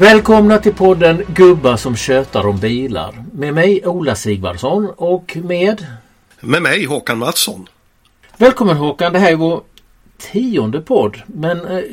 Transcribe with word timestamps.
Välkomna 0.00 0.58
till 0.58 0.74
podden 0.74 1.22
Gubbar 1.34 1.76
som 1.76 1.96
tjötar 1.96 2.46
om 2.46 2.58
bilar. 2.58 3.24
Med 3.32 3.54
mig 3.54 3.86
Ola 3.86 4.14
Sigvardsson 4.14 4.90
och 4.96 5.36
med... 5.42 5.86
Med 6.40 6.62
mig 6.62 6.84
Håkan 6.84 7.18
Mattsson. 7.18 7.68
Välkommen 8.36 8.76
Håkan, 8.76 9.12
det 9.12 9.18
här 9.18 9.32
är 9.32 9.36
vår 9.36 9.62
tionde 10.18 10.80
podd. 10.80 11.22
Men 11.26 11.66
eh, 11.66 11.84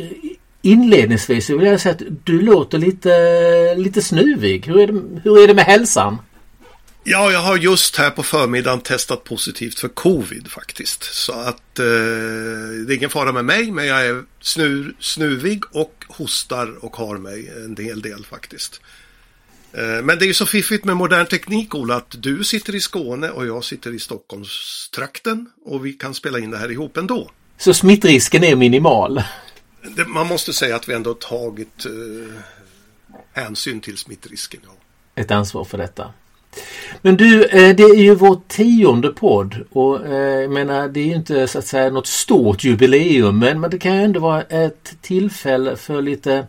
inledningsvis 0.62 1.50
vill 1.50 1.65
jag 1.65 1.82
säga 1.82 1.96
att 1.96 2.01
du 2.24 2.42
låter 2.42 2.78
lite, 2.78 3.75
lite 3.75 4.01
snuvig. 4.01 4.68
Hur 4.68 4.79
är, 4.79 4.87
det, 4.87 5.01
hur 5.24 5.43
är 5.43 5.48
det 5.48 5.54
med 5.54 5.65
hälsan? 5.65 6.18
Ja, 7.10 7.32
jag 7.32 7.39
har 7.39 7.57
just 7.57 7.96
här 7.96 8.10
på 8.10 8.24
förmiddagen 8.24 8.82
testat 8.82 9.24
positivt 9.24 9.79
för 9.79 9.88
covid 9.88 10.48
faktiskt. 10.48 11.04
Så 11.04 11.34
att 11.34 11.79
eh, 11.79 11.86
det 12.88 12.93
är 12.93 12.96
ingen 12.96 13.10
fara 13.10 13.32
med 13.32 13.46
mig, 13.46 13.71
men 13.71 13.86
jag 13.86 14.06
är 14.06 14.24
snu, 14.39 14.93
snuvig 15.00 15.64
och 15.71 16.06
hostar 16.07 16.86
och 16.86 16.96
har 16.96 17.18
mig 17.18 17.51
en 17.65 17.86
hel 17.86 18.01
del 18.01 18.25
faktiskt. 18.25 18.82
Eh, 19.74 20.04
men 20.04 20.07
det 20.07 20.25
är 20.25 20.28
ju 20.28 20.34
så 20.34 20.46
fiffigt 20.46 20.86
med 20.86 20.98
modern 20.98 21.25
teknik, 21.25 21.75
Ola, 21.75 21.96
att 21.96 22.15
du 22.18 22.43
sitter 22.43 22.75
i 22.75 22.79
Skåne 22.79 23.29
och 23.29 23.48
jag 23.48 23.64
sitter 23.64 23.93
i 23.93 24.00
Stockholmstrakten 24.00 25.50
och 25.65 25.86
vi 25.86 25.93
kan 25.93 26.14
spela 26.14 26.39
in 26.39 26.51
det 26.51 26.57
här 26.57 26.71
ihop 26.71 26.98
ändå. 26.98 27.32
Så 27.57 27.74
smittrisken 27.74 28.43
är 28.43 28.56
minimal? 28.56 29.24
Det, 29.96 30.06
man 30.06 30.28
måste 30.28 30.54
säga 30.54 30.76
att 30.76 30.89
vi 30.89 30.93
ändå 30.93 31.14
tagit 31.14 31.86
eh, 31.86 32.42
hänsyn 33.34 33.81
till 33.81 33.98
smittrisken. 33.98 34.62
Ja. 34.64 34.72
Ett 35.22 35.31
ansvar 35.31 35.66
för 35.66 35.78
detta. 35.78 36.14
Men 37.02 37.17
du, 37.17 37.45
eh, 37.45 37.75
det 37.75 37.83
är 37.83 37.95
ju 37.95 38.16
vår 38.16 38.41
tionde 38.47 39.09
podd 39.09 39.66
och 39.72 40.05
eh, 40.05 40.41
jag 40.41 40.52
menar 40.52 40.88
det 40.88 41.00
är 41.00 41.05
ju 41.05 41.16
inte 41.16 41.47
så 41.47 41.59
att 41.59 41.67
säga 41.67 41.89
något 41.89 42.08
stort 42.08 42.63
jubileum 42.63 43.39
men 43.39 43.61
det 43.61 43.77
kan 43.77 43.95
ju 43.95 44.03
ändå 44.03 44.19
vara 44.19 44.41
ett 44.41 44.95
tillfälle 45.02 45.75
för 45.75 46.02
lite 46.02 46.47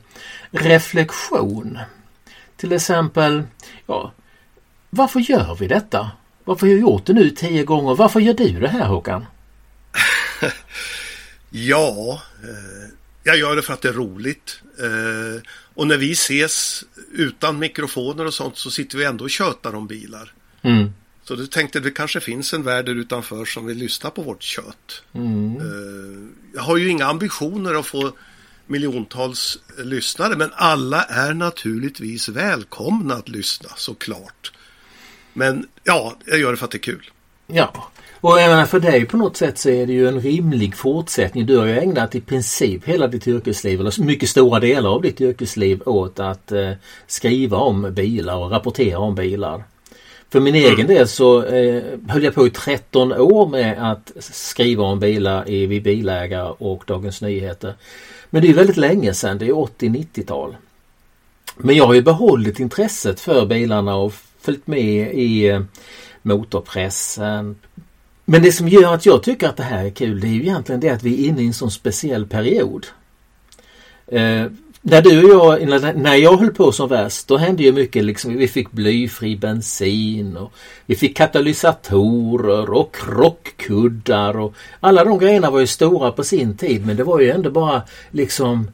reflektion. 0.51 1.79
Till 2.57 2.73
exempel, 2.73 3.43
ja, 3.87 4.13
varför 4.91 5.21
gör 5.21 5.57
vi 5.61 5.67
detta? 5.67 6.11
Varför 6.45 6.67
har 6.67 6.73
jag 6.73 6.81
gjort 6.81 7.07
det 7.07 7.13
nu 7.13 7.31
tio 7.31 7.65
gånger? 7.65 7.95
Varför 7.95 8.21
gör 8.21 8.35
du 8.35 8.61
det 8.61 8.69
här 8.69 8.87
Håkan? 8.87 9.27
ja, 11.51 12.23
eh, 12.43 12.98
jag 13.29 13.39
gör 13.39 13.57
det 13.57 13.63
för 13.63 13.73
att 13.73 13.81
det 13.81 13.89
är 13.89 13.93
roligt. 13.93 14.61
Eh, 14.79 15.43
och 15.75 15.87
när 15.87 15.97
vi 15.97 16.13
ses 16.13 16.85
utan 17.13 17.59
mikrofoner 17.59 18.27
och 18.27 18.35
sånt 18.35 18.57
så 18.57 18.71
sitter 18.71 18.99
vi 18.99 19.05
ändå 19.05 19.25
och 19.25 19.31
tjötar 19.31 19.75
om 19.75 19.87
bilar. 19.87 20.33
Mm. 20.63 20.93
Så 21.25 21.35
du 21.35 21.47
tänkte 21.47 21.81
det 21.81 21.91
kanske 21.91 22.21
finns 22.21 22.55
en 22.55 22.63
värld 22.63 22.89
utanför 22.89 23.45
som 23.45 23.67
vill 23.67 23.79
lyssna 23.79 24.11
på 24.11 24.23
vårt 24.23 24.43
kött. 24.43 25.03
Mm. 25.13 25.57
Eh, 25.57 26.29
jag 26.55 26.63
har 26.63 26.77
ju 26.77 26.89
inga 26.89 27.07
ambitioner 27.07 27.75
att 27.75 27.87
få 27.87 28.13
miljontals 28.67 29.59
lyssnare 29.79 30.37
men 30.37 30.51
alla 30.55 31.03
är 31.05 31.35
naturligtvis 31.35 32.29
välkomna 32.29 33.15
att 33.15 33.29
lyssna 33.29 33.69
såklart. 33.77 34.53
Men 35.33 35.69
ja, 35.85 36.17
jag 36.25 36.39
gör 36.39 36.51
det 36.51 36.57
för 36.57 36.65
att 36.65 36.71
det 36.71 36.79
är 36.79 36.93
kul. 36.93 37.11
Ja, 37.47 37.91
och 38.21 38.35
menar 38.35 38.65
för 38.65 38.81
dig 38.81 39.05
på 39.05 39.17
något 39.17 39.37
sätt 39.37 39.59
så 39.59 39.69
är 39.69 39.87
det 39.87 39.93
ju 39.93 40.09
en 40.09 40.21
rimlig 40.21 40.77
fortsättning. 40.77 41.47
Du 41.47 41.57
har 41.57 41.67
ju 41.67 41.79
ägnat 41.79 42.15
i 42.15 42.21
princip 42.21 42.85
hela 42.85 43.07
ditt 43.07 43.29
yrkesliv, 43.29 43.81
eller 43.81 44.03
mycket 44.03 44.29
stora 44.29 44.61
delar 44.61 44.91
av 44.91 45.03
ditt 45.03 45.21
yrkesliv 45.21 45.83
åt 45.87 46.21
att 46.21 46.53
eh, 46.53 46.71
skriva 47.07 47.57
om 47.57 47.95
bilar 47.95 48.37
och 48.37 48.51
rapportera 48.51 48.99
om 48.99 49.15
bilar. 49.15 49.63
För 50.31 50.41
min 50.41 50.55
egen 50.55 50.73
mm. 50.73 50.87
del 50.87 51.09
så 51.09 51.45
eh, 51.45 51.83
höll 52.09 52.25
jag 52.25 52.35
på 52.35 52.47
i 52.47 52.51
13 52.51 53.13
år 53.13 53.49
med 53.49 53.91
att 53.93 54.13
skriva 54.19 54.85
om 54.85 55.01
bilar 55.01 55.51
i 55.51 55.67
vid 55.67 55.83
Bilägare 55.83 56.55
och 56.59 56.85
Dagens 56.87 57.23
Nyheter. 57.23 57.75
Men 58.31 58.43
det 58.43 58.49
är 58.49 58.55
väldigt 58.55 58.77
länge 58.77 59.15
sedan, 59.15 59.39
det 59.39 59.47
är 59.47 59.53
80-90-tal. 59.53 60.57
Men 61.57 61.77
jag 61.77 61.87
har 61.87 61.95
ju 61.95 62.03
behållit 62.03 62.61
intresset 62.61 63.21
för 63.21 63.47
bilarna 63.47 63.97
och 63.97 64.15
följt 64.41 64.67
med 64.67 65.15
i 65.15 65.49
eh, 65.49 65.61
motorpressen, 66.23 67.57
men 68.31 68.43
det 68.43 68.53
som 68.53 68.69
gör 68.69 68.95
att 68.95 69.07
jag 69.07 69.23
tycker 69.23 69.49
att 69.49 69.57
det 69.57 69.63
här 69.63 69.85
är 69.85 69.91
kul 69.91 70.21
det 70.21 70.27
är 70.27 70.31
ju 70.31 70.41
egentligen 70.41 70.81
det 70.81 70.89
att 70.89 71.03
vi 71.03 71.25
är 71.25 71.29
inne 71.29 71.43
i 71.43 71.47
en 71.47 71.55
sån 71.55 71.71
speciell 71.71 72.27
period. 72.27 72.87
Eh, 74.07 74.47
när 74.83 75.03
du 75.03 75.35
och 75.35 75.59
jag, 75.59 75.97
när 75.97 76.15
jag 76.15 76.37
höll 76.37 76.51
på 76.51 76.73
som 76.73 76.89
värst, 76.89 77.29
då 77.29 77.37
hände 77.37 77.63
ju 77.63 77.73
mycket 77.73 78.05
liksom. 78.05 78.37
Vi 78.37 78.49
fick 78.49 78.71
blyfri 78.71 79.37
bensin 79.37 80.37
och 80.37 80.53
vi 80.87 80.97
fick 80.97 81.17
katalysatorer 81.17 82.71
och 82.71 82.95
krockkuddar 82.95 84.39
och 84.39 84.55
alla 84.81 85.05
de 85.05 85.19
grejerna 85.19 85.51
var 85.51 85.61
ju 85.61 85.67
stora 85.67 86.13
på 86.13 86.25
sin 86.25 86.57
tid 86.57 86.87
men 86.87 86.97
det 86.97 87.05
var 87.05 87.21
ju 87.21 87.31
ändå 87.31 87.51
bara 87.51 87.83
liksom 88.11 88.71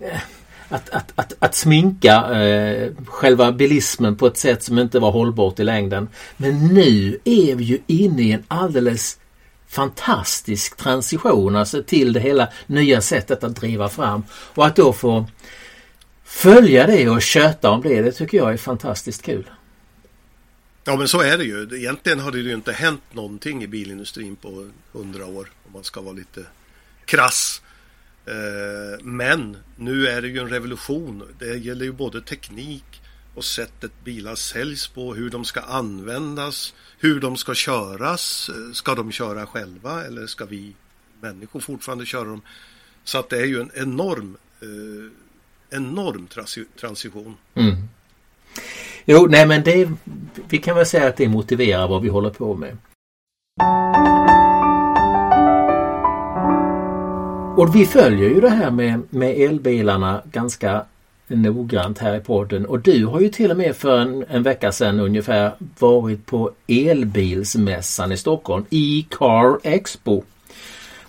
eh, 0.00 0.20
att, 0.68 0.90
att, 0.90 1.12
att, 1.14 1.32
att 1.38 1.54
sminka 1.54 2.40
eh, 2.40 2.92
själva 3.06 3.52
bilismen 3.52 4.16
på 4.16 4.26
ett 4.26 4.36
sätt 4.36 4.62
som 4.62 4.78
inte 4.78 4.98
var 4.98 5.10
hållbart 5.10 5.60
i 5.60 5.64
längden. 5.64 6.08
Men 6.36 6.66
nu 6.66 7.18
är 7.24 7.54
vi 7.54 7.64
ju 7.64 7.78
inne 7.86 8.22
i 8.22 8.32
en 8.32 8.44
alldeles 8.48 9.18
fantastisk 9.68 10.76
transition 10.76 11.56
alltså 11.56 11.82
till 11.82 12.12
det 12.12 12.20
hela 12.20 12.48
nya 12.66 13.00
sättet 13.00 13.44
att 13.44 13.56
driva 13.56 13.88
fram. 13.88 14.22
Och 14.30 14.66
att 14.66 14.76
då 14.76 14.92
få 14.92 15.26
följa 16.24 16.86
det 16.86 17.08
och 17.08 17.22
köta 17.22 17.70
om 17.70 17.82
det, 17.82 18.02
det 18.02 18.12
tycker 18.12 18.38
jag 18.38 18.52
är 18.52 18.56
fantastiskt 18.56 19.22
kul. 19.22 19.50
Ja 20.84 20.96
men 20.96 21.08
så 21.08 21.20
är 21.20 21.38
det 21.38 21.44
ju. 21.44 21.68
Egentligen 21.72 22.20
har 22.20 22.32
det 22.32 22.38
ju 22.38 22.54
inte 22.54 22.72
hänt 22.72 23.02
någonting 23.12 23.62
i 23.62 23.66
bilindustrin 23.66 24.36
på 24.36 24.70
hundra 24.92 25.26
år 25.26 25.48
om 25.66 25.72
man 25.72 25.84
ska 25.84 26.00
vara 26.00 26.14
lite 26.14 26.44
krass. 27.04 27.62
Eh, 28.26 29.04
men 29.04 29.56
nu 29.76 30.06
är 30.06 30.22
det 30.22 30.28
ju 30.28 30.38
en 30.38 30.48
revolution. 30.48 31.22
Det 31.38 31.56
gäller 31.56 31.84
ju 31.84 31.92
både 31.92 32.20
teknik 32.20 33.02
och 33.34 33.44
sättet 33.44 33.92
bilar 34.04 34.34
säljs 34.34 34.88
på, 34.88 35.14
hur 35.14 35.30
de 35.30 35.44
ska 35.44 35.60
användas, 35.60 36.74
hur 36.98 37.20
de 37.20 37.36
ska 37.36 37.54
köras. 37.54 38.50
Eh, 38.54 38.72
ska 38.72 38.94
de 38.94 39.12
köra 39.12 39.46
själva 39.46 40.04
eller 40.04 40.26
ska 40.26 40.44
vi 40.44 40.74
människor 41.20 41.60
fortfarande 41.60 42.06
köra 42.06 42.24
dem? 42.24 42.42
Så 43.04 43.18
att 43.18 43.28
det 43.28 43.40
är 43.40 43.46
ju 43.46 43.60
en 43.60 43.70
enorm, 43.74 44.36
eh, 44.60 45.12
enorm 45.78 46.26
transition. 46.80 47.36
Mm. 47.54 47.76
Jo, 49.04 49.26
nej 49.30 49.46
men 49.46 49.62
det, 49.62 49.90
vi 50.48 50.58
kan 50.58 50.76
väl 50.76 50.86
säga 50.86 51.08
att 51.08 51.16
det 51.16 51.28
motiverar 51.28 51.88
vad 51.88 52.02
vi 52.02 52.08
håller 52.08 52.30
på 52.30 52.54
med. 52.54 52.76
Och 57.56 57.74
vi 57.74 57.86
följer 57.86 58.28
ju 58.28 58.40
det 58.40 58.50
här 58.50 58.70
med, 58.70 59.02
med 59.10 59.40
elbilarna 59.40 60.22
ganska 60.32 60.84
noggrant 61.26 61.98
här 61.98 62.16
i 62.16 62.20
podden 62.20 62.66
och 62.66 62.80
du 62.80 63.06
har 63.06 63.20
ju 63.20 63.28
till 63.28 63.50
och 63.50 63.56
med 63.56 63.76
för 63.76 63.98
en, 63.98 64.24
en 64.28 64.42
vecka 64.42 64.72
sedan 64.72 65.00
ungefär 65.00 65.52
varit 65.78 66.26
på 66.26 66.52
elbilsmässan 66.66 68.12
i 68.12 68.16
Stockholm, 68.16 68.64
E-car 68.70 69.60
Expo. 69.62 70.22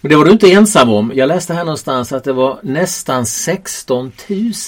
Men 0.02 0.10
det 0.10 0.16
var 0.16 0.26
du 0.26 0.32
inte 0.32 0.52
ensam 0.52 0.90
om. 0.90 1.12
Jag 1.16 1.28
läste 1.28 1.54
här 1.54 1.64
någonstans 1.64 2.12
att 2.12 2.24
det 2.24 2.34
var 2.34 2.60
nästan 2.64 3.26
16 3.26 4.12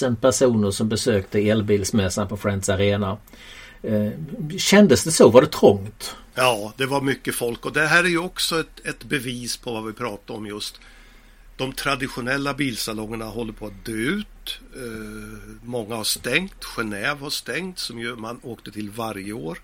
000 0.02 0.16
personer 0.16 0.70
som 0.70 0.88
besökte 0.88 1.48
elbilsmässan 1.48 2.28
på 2.28 2.36
Friends 2.36 2.68
Arena. 2.68 3.16
Eh, 3.82 4.10
kändes 4.58 5.04
det 5.04 5.12
så? 5.12 5.28
Var 5.28 5.40
det 5.40 5.52
trångt? 5.52 6.16
Ja, 6.34 6.72
det 6.76 6.86
var 6.86 7.00
mycket 7.00 7.34
folk 7.34 7.66
och 7.66 7.72
det 7.72 7.86
här 7.86 8.04
är 8.04 8.08
ju 8.08 8.18
också 8.18 8.60
ett, 8.60 8.86
ett 8.86 9.04
bevis 9.04 9.56
på 9.56 9.72
vad 9.72 9.86
vi 9.86 9.92
pratar 9.92 10.34
om 10.34 10.46
just 10.46 10.80
de 11.60 11.72
traditionella 11.72 12.54
bilsalongerna 12.54 13.24
håller 13.24 13.52
på 13.52 13.66
att 13.66 13.84
dö 13.84 13.92
ut. 13.92 14.60
Eh, 14.76 15.58
många 15.62 15.94
har 15.94 16.04
stängt. 16.04 16.64
Genève 16.64 17.18
har 17.18 17.30
stängt 17.30 17.78
som 17.78 17.98
ju 17.98 18.16
man 18.16 18.40
åkte 18.42 18.70
till 18.70 18.90
varje 18.90 19.32
år. 19.32 19.58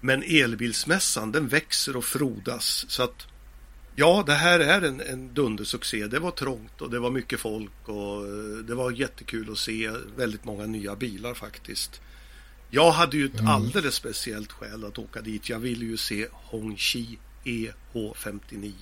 Men 0.00 0.22
elbilsmässan 0.22 1.32
den 1.32 1.48
växer 1.48 1.96
och 1.96 2.04
frodas. 2.04 2.84
Så 2.88 3.02
att 3.02 3.26
ja, 3.96 4.22
det 4.26 4.34
här 4.34 4.60
är 4.60 4.82
en, 4.82 5.00
en 5.00 5.34
dundersuccé. 5.34 6.06
Det 6.06 6.18
var 6.18 6.30
trångt 6.30 6.80
och 6.80 6.90
det 6.90 6.98
var 6.98 7.10
mycket 7.10 7.40
folk 7.40 7.88
och 7.88 8.26
eh, 8.26 8.64
det 8.66 8.74
var 8.74 8.90
jättekul 8.90 9.52
att 9.52 9.58
se 9.58 9.90
väldigt 10.16 10.44
många 10.44 10.66
nya 10.66 10.96
bilar 10.96 11.34
faktiskt. 11.34 12.00
Jag 12.70 12.90
hade 12.90 13.16
ju 13.16 13.26
ett 13.26 13.40
mm. 13.40 13.46
alldeles 13.46 13.94
speciellt 13.94 14.52
skäl 14.52 14.84
att 14.84 14.98
åka 14.98 15.20
dit. 15.20 15.48
Jag 15.48 15.58
ville 15.58 15.84
ju 15.84 15.96
se 15.96 16.26
Hongqi 16.32 17.18
EH59. 17.44 18.72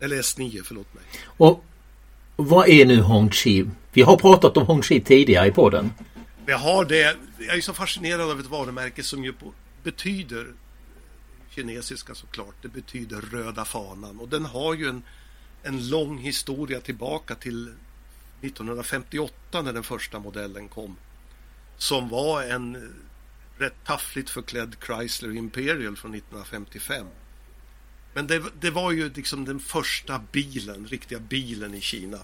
Eller 0.00 0.16
S9, 0.16 0.62
förlåt 0.64 0.94
mig. 0.94 1.04
Och 1.26 1.64
vad 2.36 2.68
är 2.68 2.86
nu 2.86 3.00
Hongqi? 3.00 3.64
Vi 3.92 4.02
har 4.02 4.16
pratat 4.16 4.56
om 4.56 4.66
Hongqi 4.66 5.00
tidigare 5.00 5.46
i 5.48 5.52
podden. 5.52 5.92
Jag 6.46 6.58
har 6.58 6.84
det. 6.84 7.16
Jag 7.38 7.56
är 7.56 7.60
så 7.60 7.72
fascinerad 7.72 8.30
av 8.30 8.40
ett 8.40 8.46
varumärke 8.46 9.02
som 9.02 9.24
ju 9.24 9.32
betyder 9.82 10.46
kinesiska 11.50 12.14
såklart. 12.14 12.54
Det 12.62 12.68
betyder 12.68 13.20
röda 13.20 13.64
fanan 13.64 14.20
och 14.20 14.28
den 14.28 14.44
har 14.44 14.74
ju 14.74 14.88
en, 14.88 15.02
en 15.62 15.88
lång 15.88 16.18
historia 16.18 16.80
tillbaka 16.80 17.34
till 17.34 17.72
1958 18.40 19.62
när 19.62 19.72
den 19.72 19.82
första 19.82 20.18
modellen 20.18 20.68
kom. 20.68 20.96
Som 21.76 22.08
var 22.08 22.42
en 22.42 22.92
rätt 23.58 23.84
taffligt 23.84 24.30
förklädd 24.30 24.76
Chrysler 24.86 25.36
Imperial 25.36 25.96
från 25.96 26.14
1955. 26.14 27.06
Men 28.16 28.26
det, 28.26 28.42
det 28.60 28.70
var 28.70 28.92
ju 28.92 29.10
liksom 29.14 29.44
den 29.44 29.60
första 29.60 30.20
bilen, 30.32 30.86
riktiga 30.90 31.18
bilen 31.18 31.74
i 31.74 31.80
Kina. 31.80 32.18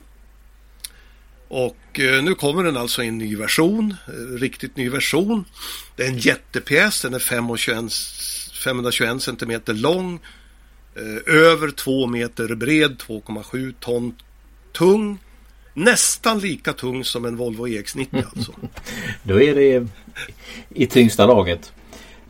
Och 1.48 2.00
eh, 2.00 2.22
nu 2.22 2.34
kommer 2.34 2.64
den 2.64 2.76
alltså 2.76 3.02
i 3.02 3.08
en 3.08 3.18
ny 3.18 3.36
version, 3.36 3.94
eh, 4.08 4.12
riktigt 4.38 4.76
ny 4.76 4.88
version. 4.88 5.44
Det 5.96 6.04
är 6.04 6.08
en 6.08 6.18
jättepjäs, 6.18 7.02
den 7.02 7.14
är 7.14 7.18
521 7.18 9.22
cm 9.22 9.60
lång, 9.66 10.20
eh, 10.94 11.34
över 11.34 11.70
2 11.70 12.06
meter 12.06 12.54
bred, 12.54 12.98
2,7 12.98 13.74
ton 13.80 14.14
tung. 14.72 15.18
Nästan 15.74 16.38
lika 16.38 16.72
tung 16.72 17.04
som 17.04 17.24
en 17.24 17.36
Volvo 17.36 17.66
EX90 17.66 18.24
alltså. 18.36 18.52
Då 19.22 19.42
är 19.42 19.54
det 19.54 19.86
i 20.70 20.86
tyngsta 20.86 21.26
laget. 21.26 21.72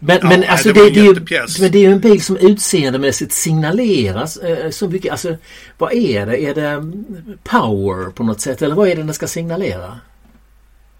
Men, 0.04 0.18
Ja, 0.22 0.28
men, 0.28 0.40
nej, 0.40 0.48
alltså, 0.48 0.72
det 0.72 0.80
det, 0.84 0.90
det, 0.90 1.00
är 1.00 1.04
ju, 1.04 1.14
men 1.60 1.72
det 1.72 1.78
är 1.78 1.82
ju 1.82 1.92
en 1.92 2.00
bil 2.00 2.22
som 2.22 2.36
utseendemässigt 2.36 3.32
signaleras 3.32 4.36
eh, 4.36 4.70
så 4.70 4.88
mycket. 4.88 5.12
Alltså, 5.12 5.36
vad 5.78 5.92
är 5.92 6.26
det? 6.26 6.42
Är 6.42 6.54
det 6.54 6.68
mm, 6.68 7.04
power 7.44 8.10
på 8.10 8.24
något 8.24 8.40
sätt? 8.40 8.62
Eller 8.62 8.74
vad 8.74 8.88
är 8.88 8.96
det 8.96 9.02
den 9.02 9.14
ska 9.14 9.26
signalera? 9.26 10.00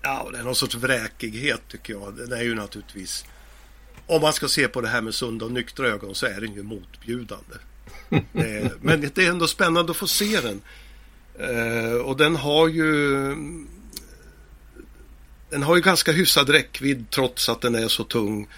Ja, 0.03 0.29
det 0.33 0.39
är 0.39 0.43
någon 0.43 0.55
sorts 0.55 0.75
vräkighet 0.75 1.61
tycker 1.69 1.93
jag. 1.93 2.15
Den 2.17 2.33
är 2.33 2.43
ju 2.43 2.55
naturligtvis... 2.55 3.25
Om 4.07 4.21
man 4.23 4.33
ska 4.33 4.49
se 4.49 4.69
på 4.69 4.81
det 4.81 4.89
här 4.89 5.01
med 5.01 5.15
sunda 5.15 5.45
och 5.45 5.53
nyktra 5.53 5.87
ögon 5.89 6.15
så 6.15 6.27
är 6.27 6.41
den 6.41 6.55
ju 6.55 6.63
motbjudande. 6.63 7.57
Är- 8.33 8.73
Men 8.81 9.01
det 9.01 9.19
är 9.19 9.31
ändå 9.31 9.47
spännande 9.47 9.91
att 9.91 9.97
få 9.97 10.07
se 10.07 10.41
den. 10.41 10.61
Eh, 11.39 11.95
och 11.95 12.17
den 12.17 12.37
har 12.37 12.69
ju... 12.69 12.91
Den 15.51 15.63
har 15.63 15.77
ju 15.77 15.83
ganska 15.83 16.13
hyfsad 16.13 16.49
räckvidd 16.49 17.11
trots 17.11 17.49
att 17.49 17.61
den 17.61 17.75
är 17.75 17.89
så 17.89 18.05
tung. 18.05 18.49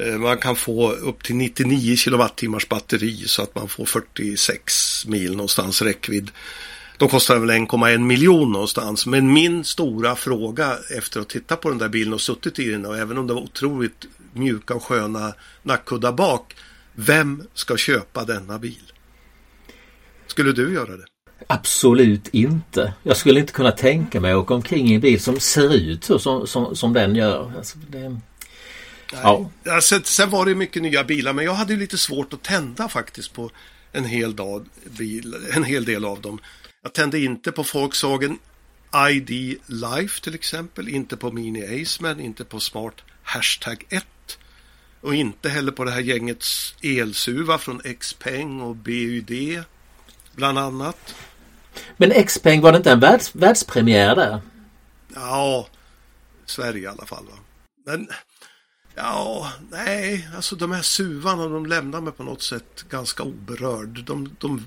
Eh, 0.00 0.18
man 0.18 0.38
kan 0.38 0.56
få 0.56 0.92
upp 0.92 1.24
till 1.24 1.36
99 1.36 1.96
kilowattimmars 1.96 2.68
batteri 2.68 3.16
så 3.26 3.42
att 3.42 3.54
man 3.54 3.68
får 3.68 3.84
46 3.84 5.06
mil 5.06 5.30
någonstans 5.30 5.82
räckvidd. 5.82 6.30
De 6.98 7.08
kostar 7.08 7.38
väl 7.38 7.50
1,1 7.50 7.98
miljon 7.98 8.52
någonstans. 8.52 9.06
Men 9.06 9.32
min 9.32 9.64
stora 9.64 10.16
fråga 10.16 10.76
efter 10.96 11.20
att 11.20 11.28
titta 11.28 11.56
på 11.56 11.68
den 11.68 11.78
där 11.78 11.88
bilen 11.88 12.12
och 12.12 12.20
suttit 12.20 12.58
i 12.58 12.70
den 12.70 12.86
och 12.86 12.98
även 12.98 13.18
om 13.18 13.26
det 13.26 13.34
var 13.34 13.42
otroligt 13.42 14.06
mjuka 14.32 14.74
och 14.74 14.82
sköna 14.82 15.34
nackkuddar 15.62 16.12
bak. 16.12 16.56
Vem 16.92 17.42
ska 17.54 17.76
köpa 17.76 18.24
denna 18.24 18.58
bil? 18.58 18.92
Skulle 20.26 20.52
du 20.52 20.74
göra 20.74 20.96
det? 20.96 21.04
Absolut 21.46 22.28
inte. 22.28 22.92
Jag 23.02 23.16
skulle 23.16 23.40
inte 23.40 23.52
kunna 23.52 23.72
tänka 23.72 24.20
mig 24.20 24.32
att 24.32 24.38
åka 24.38 24.54
omkring 24.54 24.88
i 24.88 24.94
en 24.94 25.00
bil 25.00 25.20
som 25.20 25.40
ser 25.40 25.74
ut 25.74 26.04
så 26.04 26.18
som, 26.18 26.46
som, 26.46 26.76
som 26.76 26.92
den 26.92 27.14
gör. 27.14 27.52
Alltså, 27.56 27.78
det, 27.88 28.20
ja. 29.12 29.50
Ja, 29.64 29.80
sen, 29.80 30.30
var 30.30 30.46
det 30.46 30.54
mycket 30.54 30.82
nya 30.82 31.04
bilar 31.04 31.32
men 31.32 31.44
jag 31.44 31.54
hade 31.54 31.72
ju 31.72 31.78
lite 31.78 31.98
svårt 31.98 32.32
att 32.32 32.42
tända 32.42 32.88
faktiskt 32.88 33.32
på 33.32 33.50
en 33.92 34.04
hel, 34.04 34.36
dag, 34.36 34.66
bil, 34.98 35.34
en 35.54 35.64
hel 35.64 35.84
del 35.84 36.04
av 36.04 36.20
dem. 36.20 36.38
Jag 36.82 36.92
tände 36.92 37.18
inte 37.18 37.52
på 37.52 37.64
Volkswagen 37.74 38.38
ID 39.10 39.58
Life 39.66 40.20
till 40.20 40.34
exempel, 40.34 40.88
inte 40.88 41.16
på 41.16 41.32
Mini 41.32 41.82
Aceman, 41.82 42.20
inte 42.20 42.44
på 42.44 42.60
Smart 42.60 42.94
Hashtag 43.22 43.84
1 43.88 44.04
och 45.00 45.14
inte 45.14 45.48
heller 45.48 45.72
på 45.72 45.84
det 45.84 45.90
här 45.90 46.00
gängets 46.00 46.74
elsuva 46.82 47.58
från 47.58 47.80
Xpeng 48.00 48.60
och 48.60 48.76
BUD 48.76 49.64
bland 50.32 50.58
annat. 50.58 51.14
Men 51.96 52.26
Xpeng, 52.26 52.60
var 52.60 52.72
det 52.72 52.78
inte 52.78 52.90
en 52.90 53.00
världs, 53.00 53.34
världspremiär 53.34 54.16
där? 54.16 54.40
Ja, 55.14 55.66
Sverige 56.46 56.82
i 56.82 56.86
alla 56.86 57.06
fall. 57.06 57.24
Va? 57.24 57.38
Men 57.86 58.08
ja, 58.94 59.52
nej, 59.70 60.28
alltså 60.36 60.56
de 60.56 60.72
här 60.72 60.82
suvarna 60.82 61.48
de 61.48 61.66
lämnar 61.66 62.00
mig 62.00 62.12
på 62.12 62.22
något 62.22 62.42
sätt 62.42 62.84
ganska 62.90 63.22
oberörd. 63.22 64.04
De, 64.04 64.36
de, 64.38 64.64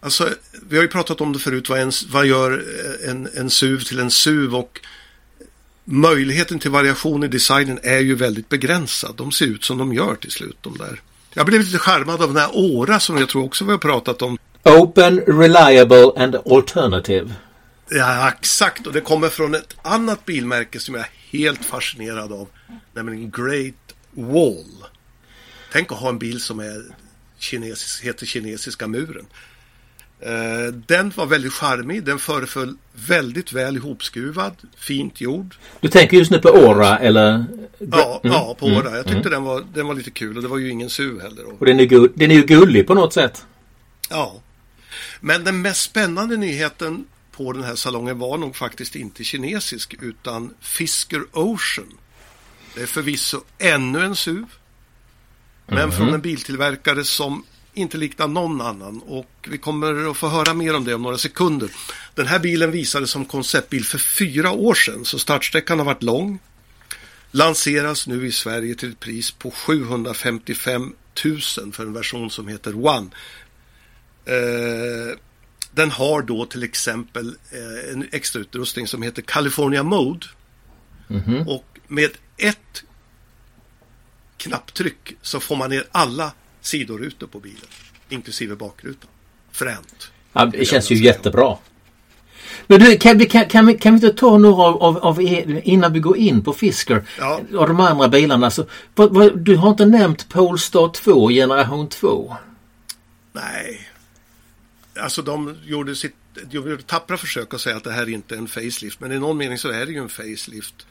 alltså, 0.00 0.28
vi 0.68 0.76
har 0.76 0.82
ju 0.82 0.88
pratat 0.88 1.20
om 1.20 1.32
det 1.32 1.38
förut, 1.38 1.68
vad, 1.68 1.80
en, 1.80 1.92
vad 2.10 2.26
gör 2.26 2.64
en, 3.08 3.28
en 3.34 3.50
SUV 3.50 3.80
till 3.80 3.98
en 3.98 4.10
SUV 4.10 4.54
och 4.54 4.80
möjligheten 5.84 6.58
till 6.58 6.70
variation 6.70 7.24
i 7.24 7.28
designen 7.28 7.78
är 7.82 7.98
ju 7.98 8.14
väldigt 8.14 8.48
begränsad. 8.48 9.14
De 9.16 9.32
ser 9.32 9.46
ut 9.46 9.64
som 9.64 9.78
de 9.78 9.94
gör 9.94 10.14
till 10.14 10.30
slut 10.30 10.56
de 10.60 10.78
där. 10.78 11.00
Jag 11.34 11.46
blev 11.46 11.60
lite 11.60 11.78
charmad 11.78 12.22
av 12.22 12.28
den 12.28 12.42
här 12.42 12.50
Åra 12.52 13.00
som 13.00 13.18
jag 13.18 13.28
tror 13.28 13.44
också 13.44 13.64
vi 13.64 13.70
har 13.70 13.78
pratat 13.78 14.22
om. 14.22 14.38
Open, 14.62 15.20
reliable 15.20 16.12
and 16.16 16.36
alternative. 16.36 17.34
Ja, 17.90 18.28
exakt. 18.28 18.86
Och 18.86 18.92
det 18.92 19.00
kommer 19.00 19.28
från 19.28 19.54
ett 19.54 19.76
annat 19.82 20.24
bilmärke 20.24 20.80
som 20.80 20.94
jag 20.94 21.04
är 21.04 21.38
helt 21.38 21.64
fascinerad 21.64 22.32
av. 22.32 22.48
Nämligen 22.92 23.30
Great 23.30 23.94
Wall. 24.10 24.84
Tänk 25.72 25.92
att 25.92 25.98
ha 25.98 26.08
en 26.08 26.18
bil 26.18 26.40
som 26.40 26.60
är 26.60 26.84
kinesisk, 27.38 28.04
heter 28.04 28.26
kinesiska 28.26 28.86
muren. 28.86 29.26
Eh, 30.20 30.74
den 30.86 31.12
var 31.16 31.26
väldigt 31.26 31.52
charmig. 31.52 32.04
Den 32.04 32.18
föreföll 32.18 32.76
väldigt 32.92 33.52
väl 33.52 33.76
ihopskruvad. 33.76 34.56
Fint 34.76 35.20
gjord. 35.20 35.54
Du 35.80 35.88
tänker 35.88 36.16
just 36.16 36.30
nu 36.30 36.38
på 36.38 36.48
Aura 36.48 36.98
eller? 36.98 37.44
Ja, 37.78 38.20
Mm, 38.24 38.36
ja 38.36 38.56
på 38.58 38.66
Åra. 38.66 38.96
Jag 38.96 39.06
tyckte 39.06 39.28
den, 39.28 39.42
var, 39.42 39.64
den 39.74 39.86
var 39.86 39.94
lite 39.94 40.10
kul 40.10 40.36
och 40.36 40.42
det 40.42 40.48
var 40.48 40.58
ju 40.58 40.70
ingen 40.70 40.90
SUV 40.90 41.20
heller. 41.20 41.44
Och 41.58 41.66
den 41.66 41.80
är, 41.80 41.84
gull, 41.84 42.12
den 42.14 42.30
är 42.30 42.34
ju 42.34 42.42
gullig 42.42 42.86
på 42.86 42.94
något 42.94 43.12
sätt. 43.12 43.46
Ja. 44.10 44.40
Men 45.20 45.44
den 45.44 45.62
mest 45.62 45.82
spännande 45.82 46.36
nyheten 46.36 47.04
på 47.36 47.52
den 47.52 47.62
här 47.64 47.74
salongen 47.74 48.18
var 48.18 48.38
nog 48.38 48.56
faktiskt 48.56 48.96
inte 48.96 49.24
kinesisk 49.24 49.94
utan 50.00 50.54
Fisker 50.60 51.24
Ocean. 51.32 51.98
Det 52.74 52.82
är 52.82 52.86
förvisso 52.86 53.40
ännu 53.58 54.04
en 54.04 54.16
SUV. 54.16 54.44
Men 55.66 55.92
från 55.92 56.14
en 56.14 56.20
biltillverkare 56.20 57.04
som 57.04 57.44
inte 57.74 57.98
liknar 57.98 58.28
någon 58.28 58.60
annan 58.60 59.02
och 59.02 59.48
vi 59.48 59.58
kommer 59.58 60.10
att 60.10 60.16
få 60.16 60.28
höra 60.28 60.54
mer 60.54 60.76
om 60.76 60.84
det 60.84 60.94
om 60.94 61.02
några 61.02 61.18
sekunder. 61.18 61.70
Den 62.14 62.26
här 62.26 62.38
bilen 62.38 62.70
visades 62.70 63.10
som 63.10 63.24
konceptbil 63.24 63.84
för 63.84 63.98
fyra 63.98 64.50
år 64.50 64.74
sedan 64.74 65.04
så 65.04 65.18
startsträckan 65.18 65.78
har 65.78 65.86
varit 65.86 66.02
lång. 66.02 66.38
Lanseras 67.30 68.06
nu 68.06 68.26
i 68.26 68.32
Sverige 68.32 68.74
till 68.74 68.90
ett 68.90 69.00
pris 69.00 69.30
på 69.30 69.50
755 69.50 70.92
000 71.24 71.40
för 71.72 71.82
en 71.82 71.92
version 71.92 72.30
som 72.30 72.48
heter 72.48 72.86
One. 72.86 73.10
Eh, 74.24 75.16
den 75.70 75.90
har 75.90 76.22
då 76.22 76.46
till 76.46 76.62
exempel 76.62 77.36
eh, 77.50 77.92
en 77.92 78.08
extrautrustning 78.12 78.86
som 78.86 79.02
heter 79.02 79.22
California 79.22 79.82
Mode. 79.82 80.26
Och 81.46 81.78
med 81.88 82.10
ett 82.42 82.84
knapptryck 84.36 85.16
så 85.22 85.40
får 85.40 85.56
man 85.56 85.70
ner 85.70 85.84
alla 85.92 86.32
sidorutor 86.60 87.26
på 87.26 87.40
bilen. 87.40 87.66
Inklusive 88.08 88.56
bakrutan. 88.56 89.10
Fränt. 89.52 90.12
Ja, 90.32 90.46
det 90.46 90.64
känns 90.64 90.90
ju 90.90 90.96
jättebra. 90.96 91.56
Men 92.66 92.80
du, 92.80 92.96
kan 92.96 93.18
vi, 93.18 93.26
kan, 93.26 93.46
kan, 93.46 93.66
vi, 93.66 93.74
kan 93.78 93.92
vi 93.98 94.06
inte 94.06 94.18
ta 94.18 94.38
några 94.38 94.62
av, 94.62 94.82
av, 94.82 94.98
av 94.98 95.22
er- 95.22 95.60
innan 95.64 95.92
vi 95.92 96.00
går 96.00 96.16
in 96.16 96.44
på 96.44 96.52
Fisker? 96.52 97.04
Ja. 97.18 97.40
Av 97.58 97.68
de 97.68 97.80
andra 97.80 98.08
bilarna. 98.08 98.50
Så, 98.50 98.66
vad, 98.94 99.14
vad, 99.14 99.38
du 99.38 99.56
har 99.56 99.70
inte 99.70 99.86
nämnt 99.86 100.28
Polestar 100.28 100.88
2 100.88 101.28
generation 101.28 101.88
2. 101.88 102.36
Nej. 103.32 103.88
Alltså 105.00 105.22
de 105.22 105.56
gjorde 105.64 105.96
sitt 105.96 106.14
de 106.50 106.56
gjorde 106.56 106.82
tappra 106.82 107.16
försök 107.16 107.54
att 107.54 107.60
säga 107.60 107.76
att 107.76 107.84
det 107.84 107.92
här 107.92 108.08
inte 108.08 108.34
är 108.34 108.38
en 108.38 108.48
facelift. 108.48 109.00
Men 109.00 109.12
i 109.12 109.18
någon 109.18 109.36
mening 109.36 109.58
så 109.58 109.68
är 109.68 109.86
det 109.86 109.92
ju 109.92 109.98
en 109.98 110.08
facelift. 110.08 110.86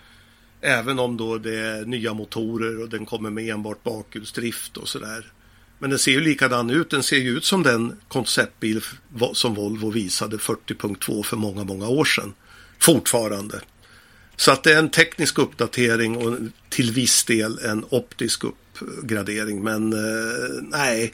Även 0.61 0.99
om 0.99 1.17
då 1.17 1.37
det 1.37 1.55
är 1.55 1.85
nya 1.85 2.13
motorer 2.13 2.81
och 2.81 2.89
den 2.89 3.05
kommer 3.05 3.29
med 3.29 3.49
enbart 3.49 3.83
bakhjulsdrift 3.83 4.77
och 4.77 4.89
sådär. 4.89 5.31
Men 5.79 5.89
den 5.89 5.99
ser 5.99 6.11
ju 6.11 6.21
likadan 6.21 6.69
ut. 6.69 6.89
Den 6.89 7.03
ser 7.03 7.17
ju 7.17 7.37
ut 7.37 7.45
som 7.45 7.63
den 7.63 7.97
konceptbil 8.07 8.81
som 9.33 9.53
Volvo 9.53 9.89
visade 9.89 10.37
40.2 10.37 11.23
för 11.23 11.37
många, 11.37 11.63
många 11.63 11.87
år 11.87 12.05
sedan. 12.05 12.33
Fortfarande. 12.79 13.61
Så 14.35 14.51
att 14.51 14.63
det 14.63 14.73
är 14.73 14.79
en 14.79 14.89
teknisk 14.89 15.39
uppdatering 15.39 16.17
och 16.17 16.37
till 16.69 16.91
viss 16.91 17.23
del 17.23 17.59
en 17.59 17.85
optisk 17.89 18.43
uppgradering. 18.43 19.63
Men 19.63 19.93
eh, 19.93 20.61
nej. 20.61 21.13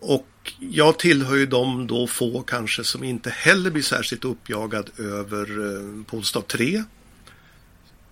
Och 0.00 0.52
jag 0.58 0.98
tillhör 0.98 1.36
ju 1.36 1.46
de 1.46 1.86
då 1.86 2.06
få 2.06 2.42
kanske 2.42 2.84
som 2.84 3.04
inte 3.04 3.30
heller 3.30 3.70
blir 3.70 3.82
särskilt 3.82 4.24
uppjagad 4.24 4.90
över 4.98 5.42
eh, 5.42 6.04
Polestar 6.04 6.40
3. 6.40 6.82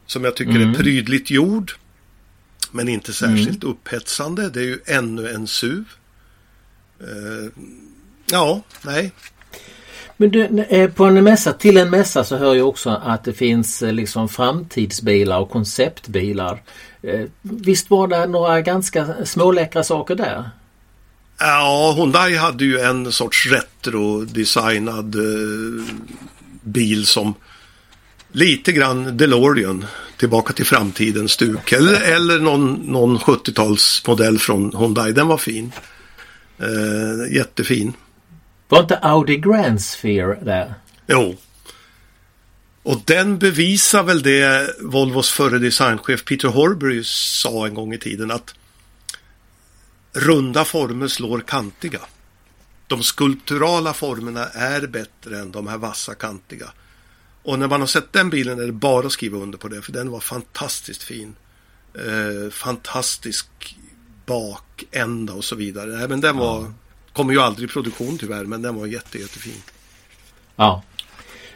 Som 0.07 0.25
jag 0.25 0.37
tycker 0.37 0.61
är 0.61 0.75
prydligt 0.75 1.31
gjord. 1.31 1.73
Men 2.71 2.89
inte 2.89 3.13
särskilt 3.13 3.65
upphetsande. 3.65 4.51
Det 4.51 4.61
är 4.61 4.65
ju 4.65 4.79
ännu 4.87 5.29
en 5.29 5.47
SUV. 5.47 5.85
Eh, 7.01 7.63
ja, 8.31 8.63
nej. 8.83 9.13
Men 10.17 10.31
du, 10.31 10.65
eh, 10.69 10.91
på 10.91 11.05
en 11.05 11.25
mässa, 11.25 11.53
till 11.53 11.77
en 11.77 11.91
mässa 11.91 12.25
så 12.25 12.37
hör 12.37 12.55
jag 12.55 12.69
också 12.69 12.91
att 12.91 13.25
det 13.25 13.33
finns 13.33 13.83
eh, 13.83 13.93
liksom 13.93 14.29
framtidsbilar 14.29 15.39
och 15.41 15.51
konceptbilar. 15.51 16.63
Visst 17.43 17.91
var 17.91 18.09
det 18.09 18.27
några 18.27 18.61
ganska 18.61 19.25
småläckra 19.25 19.85
saker 19.85 20.15
där? 20.15 20.51
Ja, 21.39 21.95
Hyundai 21.97 22.37
hade 22.37 22.65
ju 22.65 22.79
en 22.79 23.13
sorts 23.13 23.47
retro-designad 23.47 25.17
bil 26.63 27.07
som 27.07 27.35
lite 28.35 28.73
grann 28.73 29.17
DeLorean, 29.17 29.85
tillbaka 30.17 30.53
till 30.53 30.67
framtiden 30.67 31.29
stuk. 31.29 31.73
Eller, 31.73 32.01
eller 32.01 32.39
någon, 32.39 32.73
någon 32.75 33.19
70-talsmodell 33.19 34.39
från 34.39 34.77
Hyundai, 34.77 35.13
den 35.13 35.29
var 35.29 35.39
fin. 35.39 35.73
Eh, 36.59 37.37
jättefin. 37.37 37.93
Var 38.69 38.81
inte 38.81 38.99
Audi 38.99 39.37
Grand 39.37 39.83
Sphere 39.83 40.39
där? 40.43 40.75
Jo. 41.07 41.37
Och 42.83 43.01
den 43.05 43.39
bevisar 43.39 44.03
väl 44.03 44.23
det 44.23 44.71
Volvos 44.81 45.31
före 45.31 45.59
designchef 45.59 46.25
Peter 46.25 46.49
Horbury 46.49 47.05
sa 47.05 47.67
en 47.67 47.75
gång 47.75 47.95
i 47.95 47.99
tiden 47.99 48.31
att 48.31 48.55
runda 50.13 50.65
former 50.65 51.09
slår 51.09 51.41
kantiga. 51.41 52.01
De 52.87 53.03
skulpturala 53.03 53.95
formerna 53.95 54.45
är 54.45 54.87
bättre 54.87 55.39
än 55.39 55.53
de 55.53 55.67
här 55.67 55.79
vassa 55.79 56.15
kantiga. 56.15 56.67
Och 57.45 57.59
när 57.59 57.69
man 57.69 57.81
har 57.81 57.87
sett 57.87 58.13
den 58.13 58.31
bilen 58.31 58.61
är 58.61 58.67
det 58.67 58.73
bara 58.73 59.07
att 59.07 59.13
skriva 59.13 59.39
under 59.39 59.59
på 59.59 59.69
det 59.69 59.83
för 59.83 59.93
den 59.93 60.11
var 60.11 60.21
fantastiskt 60.21 61.03
fin. 61.03 61.37
Eh, 61.95 62.51
fantastisk 62.51 63.77
bakända 64.27 65.33
och 65.33 65.45
så 65.45 65.57
vidare. 65.57 66.09
Men 66.09 66.21
den 66.21 66.37
var, 66.37 66.73
kommer 67.13 67.33
ju 67.33 67.41
aldrig 67.41 67.69
i 67.69 67.73
produktion 67.73 68.19
tyvärr 68.19 68.45
men 68.45 68.63
den 68.63 68.75
var 68.75 68.87
jätte, 68.87 69.19
jättefin. 69.19 69.63
Ja. 70.57 70.83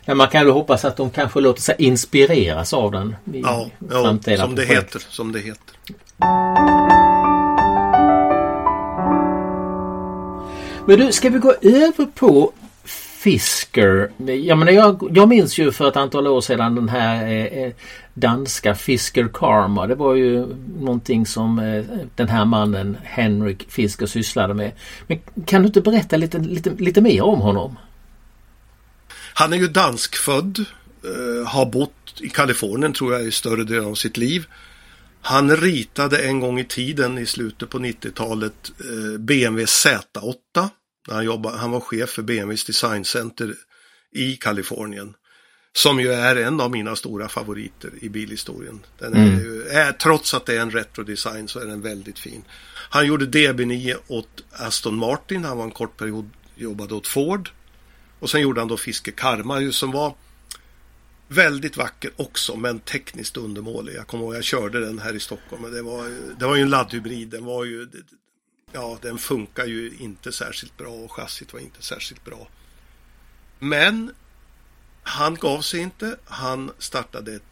Men 0.04 0.16
man 0.16 0.28
kan 0.28 0.42
ju 0.42 0.50
hoppas 0.50 0.84
att 0.84 0.96
de 0.96 1.10
kanske 1.10 1.40
låter 1.40 1.62
sig 1.62 1.74
inspireras 1.78 2.72
av 2.72 2.92
den. 2.92 3.16
I 3.32 3.40
ja, 3.40 3.70
ja 3.90 4.18
som, 4.36 4.54
det 4.54 4.64
heter, 4.64 5.02
som 5.08 5.32
det 5.32 5.40
heter. 5.40 5.74
Men 10.86 10.98
du, 10.98 11.12
ska 11.12 11.30
vi 11.30 11.38
gå 11.38 11.54
över 11.62 12.06
på 12.06 12.52
Fisker. 13.18 14.10
Jag, 14.26 14.58
menar, 14.58 14.72
jag, 14.72 15.10
jag 15.14 15.28
minns 15.28 15.58
ju 15.58 15.72
för 15.72 15.88
ett 15.88 15.96
antal 15.96 16.26
år 16.26 16.40
sedan 16.40 16.74
den 16.74 16.88
här 16.88 17.24
eh, 17.24 17.62
eh, 17.62 17.72
danska 18.14 18.74
Fisker 18.74 19.28
Karma. 19.32 19.86
Det 19.86 19.94
var 19.94 20.14
ju 20.14 20.46
någonting 20.80 21.26
som 21.26 21.58
eh, 21.58 21.84
den 22.14 22.28
här 22.28 22.44
mannen 22.44 22.96
Henrik 23.02 23.70
Fisker 23.70 24.06
sysslade 24.06 24.54
med. 24.54 24.72
Men 25.06 25.18
kan 25.46 25.62
du 25.62 25.66
inte 25.66 25.80
berätta 25.80 26.16
lite, 26.16 26.38
lite, 26.38 26.70
lite 26.70 27.00
mer 27.00 27.22
om 27.22 27.40
honom? 27.40 27.76
Han 29.34 29.52
är 29.52 29.56
ju 29.56 29.68
danskfödd. 29.68 30.58
Eh, 31.04 31.48
har 31.48 31.66
bott 31.66 32.20
i 32.20 32.28
Kalifornien 32.28 32.92
tror 32.92 33.12
jag 33.12 33.22
i 33.22 33.30
större 33.30 33.64
delen 33.64 33.86
av 33.86 33.94
sitt 33.94 34.16
liv. 34.16 34.46
Han 35.20 35.56
ritade 35.56 36.18
en 36.18 36.40
gång 36.40 36.60
i 36.60 36.64
tiden 36.64 37.18
i 37.18 37.26
slutet 37.26 37.70
på 37.70 37.78
90-talet 37.78 38.72
eh, 38.80 39.18
BMW 39.18 39.64
Z8 39.64 40.68
han, 41.14 41.24
jobbade, 41.24 41.58
han 41.58 41.70
var 41.70 41.80
chef 41.80 42.10
för 42.10 42.22
BMWs 42.22 42.64
designcenter 42.64 43.54
i 44.12 44.36
Kalifornien. 44.36 45.14
Som 45.72 46.00
ju 46.00 46.12
är 46.12 46.36
en 46.36 46.60
av 46.60 46.70
mina 46.70 46.96
stora 46.96 47.28
favoriter 47.28 47.90
i 48.00 48.08
bilhistorien. 48.08 48.86
Den 48.98 49.14
är, 49.14 49.26
mm. 49.26 49.38
ju, 49.38 49.62
är 49.62 49.92
trots 49.92 50.34
att 50.34 50.46
det 50.46 50.56
är 50.56 50.60
en 50.60 50.70
retrodesign 50.70 51.48
så 51.48 51.58
är 51.58 51.66
den 51.66 51.80
väldigt 51.80 52.18
fin. 52.18 52.44
Han 52.90 53.06
gjorde 53.06 53.26
DB9 53.26 53.96
åt 54.06 54.44
Aston 54.52 54.96
Martin. 54.96 55.44
Han 55.44 55.56
var 55.56 55.64
en 55.64 55.70
kort 55.70 55.96
period 55.96 56.30
jobbade 56.54 56.94
åt 56.94 57.06
Ford. 57.06 57.50
Och 58.18 58.30
sen 58.30 58.40
gjorde 58.40 58.60
han 58.60 58.68
då 58.68 58.76
Fisker 58.76 59.12
Karma 59.12 59.72
som 59.72 59.92
var 59.92 60.14
väldigt 61.28 61.76
vacker 61.76 62.10
också 62.16 62.56
men 62.56 62.80
tekniskt 62.80 63.36
undermålig. 63.36 63.94
Jag 63.94 64.06
kommer 64.06 64.24
ihåg 64.24 64.34
jag 64.34 64.44
körde 64.44 64.80
den 64.80 64.98
här 64.98 65.14
i 65.14 65.20
Stockholm. 65.20 65.62
Men 65.62 65.72
det, 65.72 65.82
var, 65.82 66.10
det 66.38 66.46
var 66.46 66.56
ju 66.56 66.62
en 66.62 66.70
laddhybrid. 66.70 67.28
Den 67.28 67.44
var 67.44 67.64
ju 67.64 67.86
ja, 68.72 68.98
den 69.02 69.18
funkar 69.18 69.66
ju 69.66 69.96
inte 69.98 70.32
särskilt 70.32 70.76
bra 70.76 70.90
och 70.90 71.12
chassit 71.12 71.52
var 71.52 71.60
inte 71.60 71.82
särskilt 71.82 72.24
bra. 72.24 72.48
Men 73.58 74.14
han 75.02 75.34
gav 75.34 75.60
sig 75.60 75.80
inte. 75.80 76.16
Han 76.24 76.70
startade 76.78 77.34
ett 77.34 77.42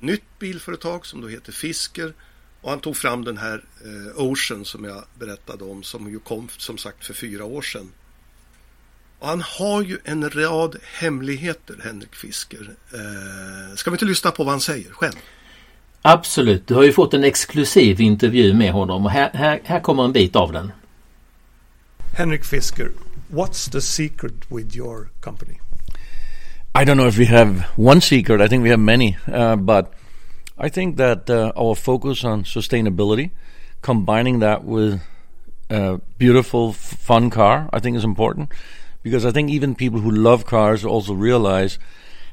nytt 0.00 0.38
bilföretag 0.38 1.06
som 1.06 1.20
då 1.20 1.28
heter 1.28 1.52
Fisker 1.52 2.14
och 2.60 2.70
han 2.70 2.80
tog 2.80 2.96
fram 2.96 3.24
den 3.24 3.38
här 3.38 3.64
eh, 3.84 4.22
Ocean 4.22 4.64
som 4.64 4.84
jag 4.84 5.04
berättade 5.18 5.64
om 5.64 5.82
som 5.82 6.10
ju 6.10 6.18
kom 6.18 6.48
som 6.56 6.78
sagt 6.78 7.06
för 7.06 7.14
fyra 7.14 7.44
år 7.44 7.62
sedan. 7.62 7.92
Och 9.18 9.28
han 9.28 9.40
har 9.40 9.82
ju 9.82 9.98
en 10.04 10.30
rad 10.30 10.76
hemligheter, 10.82 11.80
Henrik 11.84 12.14
Fisker. 12.14 12.76
Eh, 12.92 13.76
ska 13.76 13.90
vi 13.90 13.94
inte 13.94 14.04
lyssna 14.04 14.30
på 14.30 14.44
vad 14.44 14.52
han 14.52 14.60
säger 14.60 14.90
själv? 14.90 15.16
Absolut, 16.06 16.66
du 16.66 16.74
har 16.74 16.82
ju 16.82 16.92
fått 16.92 17.14
en 17.14 17.24
exklusiv 17.24 18.00
intervju 18.00 18.54
med 18.54 18.72
honom 18.72 19.04
och 19.04 19.10
här, 19.10 19.30
här, 19.34 19.60
här 19.64 19.80
kommer 19.80 20.04
en 20.04 20.12
bit 20.12 20.36
av 20.36 20.52
den. 20.52 20.72
Henrik 22.12 22.44
Fisker, 22.44 22.90
what's 23.30 23.70
the 23.70 23.80
secret 23.80 24.34
with 24.48 24.76
your 24.76 25.08
company? 25.20 25.60
I 26.74 26.84
don't 26.84 26.96
know 26.96 27.08
if 27.08 27.18
we 27.18 27.26
have 27.26 27.64
one 27.76 28.00
secret. 28.00 28.40
I 28.40 28.48
think 28.48 28.64
we 28.64 28.70
have 28.70 28.80
many, 28.80 29.16
uh, 29.32 29.56
but 29.56 29.94
I 30.58 30.70
think 30.70 30.96
that 30.96 31.30
uh, 31.30 31.52
our 31.56 31.74
focus 31.74 32.24
on 32.24 32.44
sustainability, 32.44 33.30
combining 33.80 34.40
that 34.40 34.64
with 34.64 35.00
a 35.70 36.00
beautiful, 36.18 36.72
fun 36.72 37.30
car, 37.30 37.70
I 37.72 37.80
think 37.80 37.96
is 37.96 38.04
important 38.04 38.52
because 39.02 39.24
I 39.24 39.32
think 39.32 39.50
even 39.50 39.74
people 39.74 40.00
who 40.00 40.10
love 40.10 40.44
cars 40.44 40.84
also 40.84 41.14
realize 41.14 41.78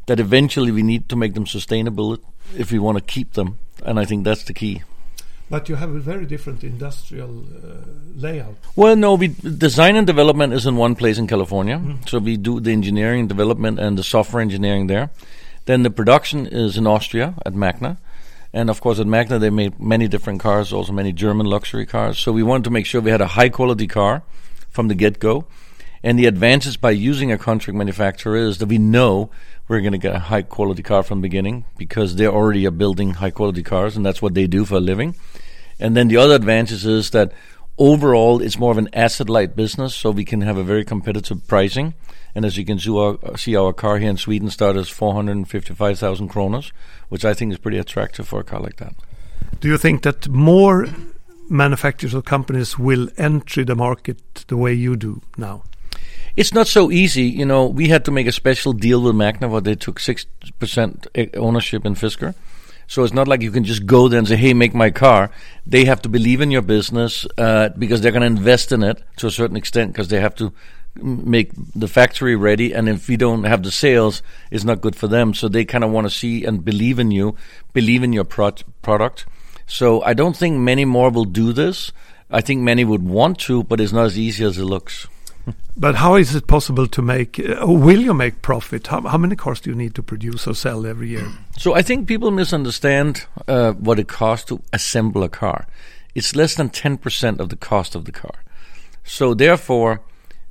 that 0.07 0.19
eventually 0.19 0.71
we 0.71 0.83
need 0.83 1.07
to 1.09 1.15
make 1.15 1.35
them 1.35 1.45
sustainable 1.45 2.17
if 2.57 2.71
we 2.71 2.79
want 2.79 2.97
to 2.97 3.03
keep 3.03 3.33
them, 3.33 3.57
and 3.85 3.99
I 3.99 4.05
think 4.05 4.23
that's 4.23 4.43
the 4.43 4.53
key. 4.53 4.83
But 5.49 5.67
you 5.67 5.75
have 5.75 5.93
a 5.93 5.99
very 5.99 6.25
different 6.25 6.63
industrial 6.63 7.43
uh, 7.43 7.83
layout. 8.15 8.55
Well, 8.77 8.95
no, 8.95 9.15
we 9.15 9.27
design 9.27 9.97
and 9.97 10.07
development 10.07 10.53
is 10.53 10.65
in 10.65 10.77
one 10.77 10.95
place 10.95 11.17
in 11.17 11.27
California, 11.27 11.77
mm. 11.77 12.07
so 12.07 12.19
we 12.19 12.37
do 12.37 12.61
the 12.61 12.71
engineering, 12.71 13.27
development, 13.27 13.77
and 13.79 13.97
the 13.97 14.03
software 14.03 14.41
engineering 14.41 14.87
there. 14.87 15.09
Then 15.65 15.83
the 15.83 15.89
production 15.89 16.47
is 16.47 16.77
in 16.77 16.87
Austria 16.87 17.35
at 17.45 17.53
Magna. 17.53 17.97
And 18.53 18.69
of 18.69 18.81
course, 18.81 18.99
at 18.99 19.07
Magna, 19.07 19.39
they 19.39 19.49
made 19.49 19.79
many 19.79 20.07
different 20.07 20.39
cars, 20.41 20.73
also 20.73 20.91
many 20.91 21.13
German 21.13 21.45
luxury 21.45 21.85
cars. 21.85 22.17
So 22.17 22.31
we 22.31 22.43
wanted 22.43 22.65
to 22.65 22.69
make 22.69 22.85
sure 22.85 22.99
we 22.99 23.11
had 23.11 23.21
a 23.21 23.27
high 23.27 23.49
quality 23.49 23.87
car 23.87 24.23
from 24.69 24.87
the 24.87 24.95
get 24.95 25.19
go. 25.19 25.45
And 26.03 26.17
the 26.17 26.25
advantage 26.25 26.81
by 26.81 26.91
using 26.91 27.31
a 27.31 27.37
contract 27.37 27.77
manufacturer 27.77 28.37
is 28.37 28.57
that 28.57 28.67
we 28.67 28.79
know 28.79 29.29
we're 29.67 29.81
going 29.81 29.91
to 29.91 29.99
get 29.99 30.15
a 30.15 30.19
high 30.19 30.41
quality 30.41 30.81
car 30.81 31.03
from 31.03 31.19
the 31.19 31.27
beginning 31.27 31.65
because 31.77 32.15
they 32.15 32.27
already 32.27 32.65
are 32.65 32.71
building 32.71 33.15
high 33.15 33.29
quality 33.29 33.61
cars 33.61 33.95
and 33.95 34.05
that's 34.05 34.21
what 34.21 34.33
they 34.33 34.47
do 34.47 34.65
for 34.65 34.75
a 34.75 34.79
living. 34.79 35.15
And 35.79 35.95
then 35.95 36.07
the 36.07 36.17
other 36.17 36.35
advantage 36.35 36.85
is 36.85 37.11
that 37.11 37.31
overall 37.77 38.41
it's 38.41 38.57
more 38.57 38.71
of 38.71 38.77
an 38.77 38.89
asset 38.93 39.29
light 39.29 39.55
business 39.55 39.95
so 39.95 40.11
we 40.11 40.25
can 40.25 40.41
have 40.41 40.57
a 40.57 40.63
very 40.63 40.83
competitive 40.83 41.47
pricing. 41.47 41.93
And 42.33 42.45
as 42.45 42.57
you 42.57 42.65
can 42.65 42.79
see 42.79 42.91
our, 42.91 43.17
uh, 43.23 43.35
see 43.35 43.55
our 43.55 43.73
car 43.73 43.97
here 43.97 44.09
in 44.09 44.17
Sweden 44.17 44.49
start 44.49 44.77
as 44.77 44.89
455,000 44.89 46.29
kronas, 46.29 46.71
which 47.09 47.25
I 47.25 47.33
think 47.33 47.51
is 47.51 47.59
pretty 47.59 47.77
attractive 47.77 48.27
for 48.27 48.39
a 48.39 48.43
car 48.43 48.59
like 48.59 48.77
that. 48.77 48.95
Do 49.59 49.67
you 49.67 49.77
think 49.77 50.03
that 50.03 50.27
more 50.29 50.87
manufacturers 51.49 52.15
or 52.15 52.21
companies 52.21 52.79
will 52.79 53.09
enter 53.17 53.65
the 53.65 53.75
market 53.75 54.45
the 54.47 54.57
way 54.57 54.73
you 54.73 54.95
do 54.95 55.21
now? 55.37 55.63
It's 56.35 56.53
not 56.53 56.67
so 56.67 56.91
easy. 56.91 57.23
You 57.23 57.45
know, 57.45 57.65
we 57.65 57.89
had 57.89 58.05
to 58.05 58.11
make 58.11 58.27
a 58.27 58.31
special 58.31 58.73
deal 58.73 59.01
with 59.01 59.15
Magna 59.15 59.47
where 59.47 59.61
they 59.61 59.75
took 59.75 59.99
6% 59.99 61.35
ownership 61.35 61.85
in 61.85 61.95
Fisker. 61.95 62.35
So 62.87 63.03
it's 63.03 63.13
not 63.13 63.27
like 63.27 63.41
you 63.41 63.51
can 63.51 63.63
just 63.63 63.85
go 63.85 64.09
there 64.09 64.19
and 64.19 64.27
say, 64.27 64.35
hey, 64.35 64.53
make 64.53 64.73
my 64.73 64.89
car. 64.89 65.31
They 65.65 65.85
have 65.85 66.01
to 66.01 66.09
believe 66.09 66.41
in 66.41 66.51
your 66.51 66.61
business 66.61 67.25
uh, 67.37 67.69
because 67.69 68.01
they're 68.01 68.11
going 68.11 68.21
to 68.21 68.27
invest 68.27 68.71
in 68.73 68.83
it 68.83 69.01
to 69.17 69.27
a 69.27 69.31
certain 69.31 69.55
extent 69.55 69.93
because 69.93 70.09
they 70.09 70.19
have 70.19 70.35
to 70.35 70.51
make 70.95 71.51
the 71.73 71.87
factory 71.87 72.35
ready. 72.35 72.73
And 72.73 72.89
if 72.89 73.07
we 73.07 73.15
don't 73.15 73.45
have 73.45 73.63
the 73.63 73.71
sales, 73.71 74.21
it's 74.51 74.65
not 74.65 74.81
good 74.81 74.95
for 74.95 75.07
them. 75.07 75.33
So 75.33 75.47
they 75.47 75.63
kind 75.63 75.85
of 75.85 75.91
want 75.91 76.07
to 76.07 76.11
see 76.11 76.43
and 76.43 76.65
believe 76.65 76.99
in 76.99 77.11
you, 77.11 77.35
believe 77.71 78.03
in 78.03 78.11
your 78.11 78.25
pro- 78.25 78.51
product. 78.81 79.25
So 79.67 80.01
I 80.03 80.13
don't 80.13 80.35
think 80.35 80.57
many 80.59 80.83
more 80.83 81.09
will 81.11 81.23
do 81.23 81.53
this. 81.53 81.93
I 82.29 82.41
think 82.41 82.61
many 82.61 82.83
would 82.83 83.03
want 83.07 83.39
to, 83.39 83.63
but 83.63 83.79
it's 83.79 83.93
not 83.93 84.05
as 84.05 84.19
easy 84.19 84.43
as 84.43 84.57
it 84.57 84.65
looks. 84.65 85.07
But 85.77 85.95
how 85.95 86.15
is 86.15 86.35
it 86.35 86.47
possible 86.47 86.87
to 86.87 87.01
make? 87.01 87.39
Uh, 87.39 87.65
will 87.65 88.01
you 88.01 88.13
make 88.13 88.41
profit? 88.41 88.87
How, 88.87 89.01
how, 89.01 89.17
many 89.17 89.35
cars 89.35 89.61
do 89.61 89.69
you 89.69 89.75
need 89.75 89.95
to 89.95 90.03
produce 90.03 90.47
or 90.47 90.53
sell 90.53 90.85
every 90.85 91.09
year? 91.09 91.27
So 91.57 91.73
I 91.73 91.81
think 91.81 92.07
people 92.07 92.31
misunderstand 92.31 93.25
uh, 93.47 93.73
what 93.73 93.99
it 93.99 94.07
costs 94.07 94.45
to 94.47 94.61
assemble 94.73 95.23
a 95.23 95.29
car. 95.29 95.67
It's 96.13 96.35
less 96.35 96.55
than 96.55 96.69
ten 96.69 96.97
percent 96.97 97.39
of 97.39 97.49
the 97.49 97.55
cost 97.55 97.95
of 97.95 98.05
the 98.05 98.11
car. 98.11 98.43
So 99.03 99.33
therefore, 99.33 100.01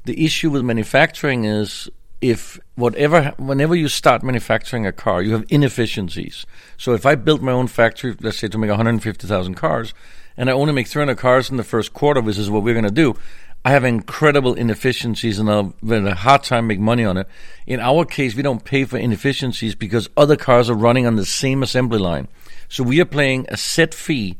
the 0.04 0.24
issue 0.24 0.50
with 0.50 0.62
manufacturing 0.62 1.44
is 1.44 1.90
if 2.20 2.58
whatever 2.74 3.34
whenever 3.38 3.74
you 3.74 3.88
start 3.88 4.22
manufacturing 4.22 4.86
a 4.86 4.92
car, 4.92 5.22
you 5.22 5.32
have 5.32 5.44
inefficiencies. 5.48 6.46
So 6.76 6.92
if 6.94 7.06
I 7.06 7.14
built 7.14 7.40
my 7.42 7.52
own 7.52 7.66
factory, 7.66 8.14
let's 8.20 8.38
say 8.38 8.48
to 8.48 8.58
make 8.58 8.68
150,000 8.68 9.54
cars, 9.54 9.94
and 10.36 10.50
I 10.50 10.52
only 10.52 10.72
make 10.72 10.86
300 10.86 11.16
cars 11.16 11.50
in 11.50 11.56
the 11.56 11.64
first 11.64 11.92
quarter, 11.92 12.20
which 12.20 12.38
is 12.38 12.50
what 12.50 12.62
we're 12.62 12.74
going 12.74 12.84
to 12.84 12.90
do, 12.90 13.16
I 13.62 13.72
have 13.72 13.84
incredible 13.84 14.54
inefficiencies 14.54 15.38
and 15.38 15.50
I've 15.50 15.74
had 15.86 16.06
a 16.06 16.14
hard 16.14 16.42
time 16.44 16.66
make 16.66 16.80
money 16.80 17.04
on 17.04 17.18
it. 17.18 17.28
In 17.66 17.78
our 17.78 18.06
case, 18.06 18.34
we 18.34 18.42
don't 18.42 18.64
pay 18.64 18.84
for 18.84 18.96
inefficiencies 18.96 19.74
because 19.74 20.08
other 20.16 20.36
cars 20.36 20.70
are 20.70 20.74
running 20.74 21.06
on 21.06 21.16
the 21.16 21.26
same 21.26 21.62
assembly 21.62 21.98
line. 21.98 22.28
So 22.70 22.82
we 22.82 23.00
are 23.00 23.06
paying 23.06 23.44
a 23.48 23.58
set 23.58 23.92
fee, 23.92 24.38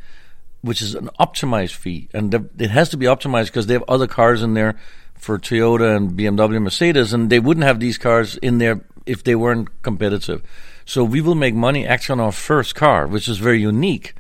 which 0.63 0.81
is 0.81 0.95
an 0.95 1.11
optimized 1.21 1.75
fee. 1.75 2.09
And 2.15 2.33
it 2.59 2.71
has 2.71 2.89
to 2.91 2.97
be 2.97 3.05
optimized 3.07 3.47
because 3.47 3.67
they 3.67 3.75
have 3.75 3.85
other 3.89 4.07
cars 4.07 4.43
in 4.43 4.55
there 4.55 4.77
for 5.17 5.39
Toyota 5.39 5.95
and 5.95 6.13
BMW 6.13 6.63
Mercedes, 6.63 7.13
and 7.13 7.29
they 7.29 7.41
wouldn't 7.41 7.65
have 7.67 7.79
these 7.79 7.99
cars 7.99 8.37
in 8.39 8.57
there 8.57 8.81
if 9.05 9.23
they 9.23 9.35
weren't 9.35 9.83
competitive. 9.83 10.43
So 10.87 11.05
we 11.05 11.21
will 11.21 11.35
make 11.35 11.55
money 11.55 11.87
actually 11.87 12.21
on 12.21 12.25
our 12.25 12.33
first 12.33 12.75
car, 12.75 13.07
which 13.07 13.29
is 13.29 13.37
very 13.37 13.61
unique 13.61 14.15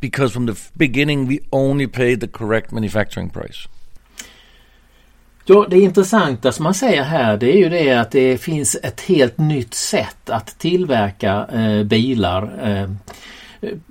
because 0.00 0.32
from 0.32 0.46
the 0.46 0.60
beginning 0.76 1.26
we 1.26 1.40
only 1.52 1.86
paid 1.86 2.18
the 2.18 2.28
correct 2.28 2.72
manufacturing 2.72 3.30
price. 3.30 3.68
Ja, 5.52 5.66
det 5.70 5.80
intressanta 5.80 6.52
som 6.52 6.62
man 6.62 6.74
säger 6.74 7.02
här 7.02 7.36
det 7.36 7.52
är 7.52 7.56
ju 7.56 7.68
det 7.68 7.92
att 7.92 8.10
det 8.10 8.38
finns 8.38 8.76
ett 8.82 9.00
helt 9.00 9.38
nytt 9.38 9.74
sätt 9.74 10.30
att 10.30 10.58
tillverka 10.58 11.46
eh, 11.52 11.82
bilar. 11.82 12.68
Eh, 12.68 12.90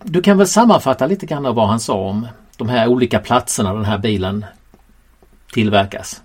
du 0.03 0.21
kan 0.21 0.37
väl 0.37 0.47
sammanfatta 0.47 1.07
lite 1.07 1.25
grann 1.25 1.45
av 1.45 1.55
vad 1.55 1.67
han 1.67 1.79
sa 1.79 1.93
om 1.93 2.27
de 2.57 2.69
här 2.69 2.87
olika 2.87 3.19
platserna 3.19 3.73
den 3.73 3.85
här 3.85 3.97
bilen 3.97 4.45
tillverkas? 5.51 6.21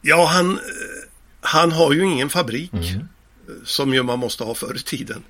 Ja, 0.00 0.26
han, 0.26 0.58
han 1.40 1.72
har 1.72 1.92
ju 1.92 2.04
ingen 2.04 2.28
fabrik 2.28 2.72
mm. 2.72 3.08
som 3.64 3.94
ju 3.94 4.02
man 4.02 4.18
måste 4.18 4.44
ha 4.44 4.54
förr 4.54 4.76
i 4.76 4.82
tiden. 4.82 5.22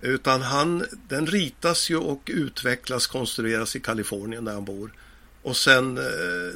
Utan 0.00 0.42
han, 0.42 0.84
den 1.08 1.26
ritas 1.26 1.90
ju 1.90 1.96
och 1.96 2.30
utvecklas, 2.34 3.06
konstrueras 3.06 3.76
i 3.76 3.80
Kalifornien 3.80 4.44
där 4.44 4.54
han 4.54 4.64
bor. 4.64 4.90
Och 5.44 5.56
sen 5.56 5.98
eh, 5.98 6.04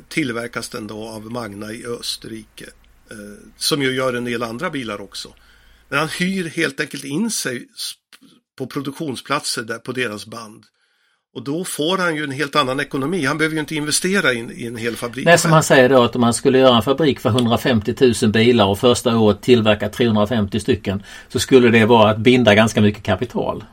tillverkas 0.08 0.68
den 0.68 0.86
då 0.86 1.08
av 1.08 1.32
Magna 1.32 1.72
i 1.72 1.86
Österrike. 1.86 2.66
Eh, 3.10 3.16
som 3.56 3.82
ju 3.82 3.94
gör 3.94 4.14
en 4.14 4.24
del 4.24 4.42
andra 4.42 4.70
bilar 4.70 5.00
också. 5.00 5.28
Men 5.88 5.98
han 5.98 6.08
hyr 6.08 6.48
helt 6.48 6.80
enkelt 6.80 7.04
in 7.04 7.30
sig 7.30 7.68
på 8.58 8.66
produktionsplatser 8.66 9.62
där 9.62 9.78
på 9.78 9.92
deras 9.92 10.26
band. 10.26 10.64
Och 11.34 11.44
då 11.44 11.64
får 11.64 11.98
han 11.98 12.16
ju 12.16 12.24
en 12.24 12.30
helt 12.30 12.56
annan 12.56 12.80
ekonomi. 12.80 13.24
Han 13.24 13.38
behöver 13.38 13.54
ju 13.54 13.60
inte 13.60 13.74
investera 13.74 14.32
in, 14.32 14.50
i 14.50 14.66
en 14.66 14.76
hel 14.76 14.96
fabrik. 14.96 15.26
Är 15.26 15.36
som 15.36 15.52
han 15.52 15.62
säger 15.62 15.88
då 15.88 16.02
att 16.02 16.14
om 16.14 16.20
man 16.20 16.34
skulle 16.34 16.58
göra 16.58 16.76
en 16.76 16.82
fabrik 16.82 17.20
för 17.20 17.30
150 17.30 17.94
000 18.22 18.32
bilar 18.32 18.66
och 18.66 18.78
första 18.78 19.18
året 19.18 19.42
tillverka 19.42 19.88
350 19.88 20.60
stycken 20.60 21.02
så 21.28 21.40
skulle 21.40 21.68
det 21.68 21.86
vara 21.86 22.10
att 22.10 22.18
binda 22.18 22.54
ganska 22.54 22.80
mycket 22.80 23.02
kapital. 23.02 23.64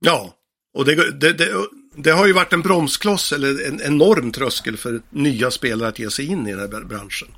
Ja, 0.00 0.34
och 0.74 0.84
det, 0.84 1.20
det, 1.20 1.32
det, 1.32 1.48
det 1.96 2.10
har 2.10 2.26
ju 2.26 2.32
varit 2.32 2.52
en 2.52 2.62
bromskloss 2.62 3.32
eller 3.32 3.68
en 3.68 3.80
enorm 3.80 4.32
tröskel 4.32 4.76
för 4.76 5.00
nya 5.10 5.50
spelare 5.50 5.88
att 5.88 5.98
ge 5.98 6.10
sig 6.10 6.26
in 6.26 6.46
i 6.46 6.50
den 6.50 6.60
här 6.60 6.84
branschen. 6.84 7.28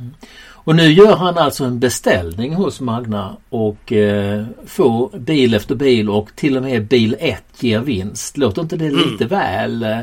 Mm. 0.00 0.12
Och 0.64 0.76
nu 0.76 0.92
gör 0.92 1.16
han 1.16 1.38
alltså 1.38 1.64
en 1.64 1.80
beställning 1.80 2.54
hos 2.54 2.80
Magna 2.80 3.36
och 3.48 3.92
eh, 3.92 4.44
får 4.66 5.18
bil 5.18 5.54
efter 5.54 5.74
bil 5.74 6.10
och 6.10 6.36
till 6.36 6.56
och 6.56 6.62
med 6.62 6.86
bil 6.86 7.16
1 7.20 7.44
ger 7.60 7.80
vinst. 7.80 8.36
Låter 8.36 8.62
inte 8.62 8.76
det 8.76 8.86
mm. 8.86 9.10
lite 9.10 9.26
väl? 9.26 9.82
Eh, 9.82 9.98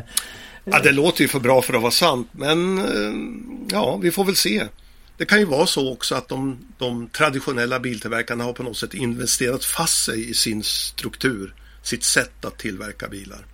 ja, 0.63 0.79
det 0.83 0.91
låter 0.91 1.21
ju 1.21 1.27
för 1.27 1.39
bra 1.39 1.61
för 1.61 1.73
att 1.73 1.81
vara 1.81 1.91
sant 1.91 2.27
men 2.31 2.77
eh, 2.77 3.13
ja, 3.71 3.97
vi 3.97 4.11
får 4.11 4.25
väl 4.25 4.35
se. 4.35 4.67
Det 5.17 5.25
kan 5.25 5.39
ju 5.39 5.45
vara 5.45 5.65
så 5.65 5.93
också 5.93 6.15
att 6.15 6.27
de, 6.27 6.57
de 6.77 7.07
traditionella 7.07 7.79
biltillverkarna 7.79 8.43
har 8.43 8.53
på 8.53 8.63
något 8.63 8.77
sätt 8.77 8.93
investerat 8.93 9.65
fast 9.65 10.05
sig 10.05 10.29
i 10.29 10.33
sin 10.33 10.63
struktur, 10.63 11.53
sitt 11.83 12.03
sätt 12.03 12.45
att 12.45 12.57
tillverka 12.57 13.07
bilar. 13.07 13.45